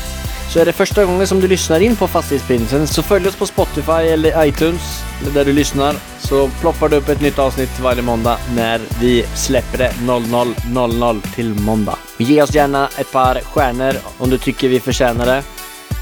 [0.53, 3.45] Så är det första gången som du lyssnar in på Fastighetsprinsen så följ oss på
[3.45, 5.03] Spotify eller iTunes
[5.33, 9.77] där du lyssnar så ploppar det upp ett nytt avsnitt varje måndag när vi släpper
[9.77, 11.97] det 00.00 till måndag.
[12.17, 15.43] Ge oss gärna ett par stjärnor om du tycker vi förtjänar det.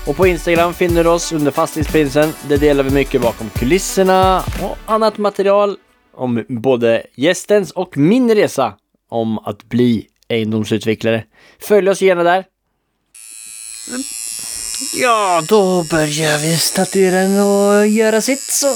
[0.06, 2.34] Och på Instagram finner du oss under Fastighetsprinsen.
[2.50, 5.78] Där delar vi mycket bakom kulisserna och annat material
[6.18, 8.74] om både gästens och min resa
[9.10, 11.24] om att bli egendomsutvecklare.
[11.60, 12.46] Följ oss gärna där.
[14.96, 18.68] Ja, då börjar vi statueren och göra sitt så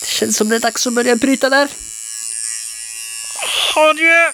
[0.00, 1.68] det känns som det är dags att börja bryta där.
[3.76, 4.32] Adjö!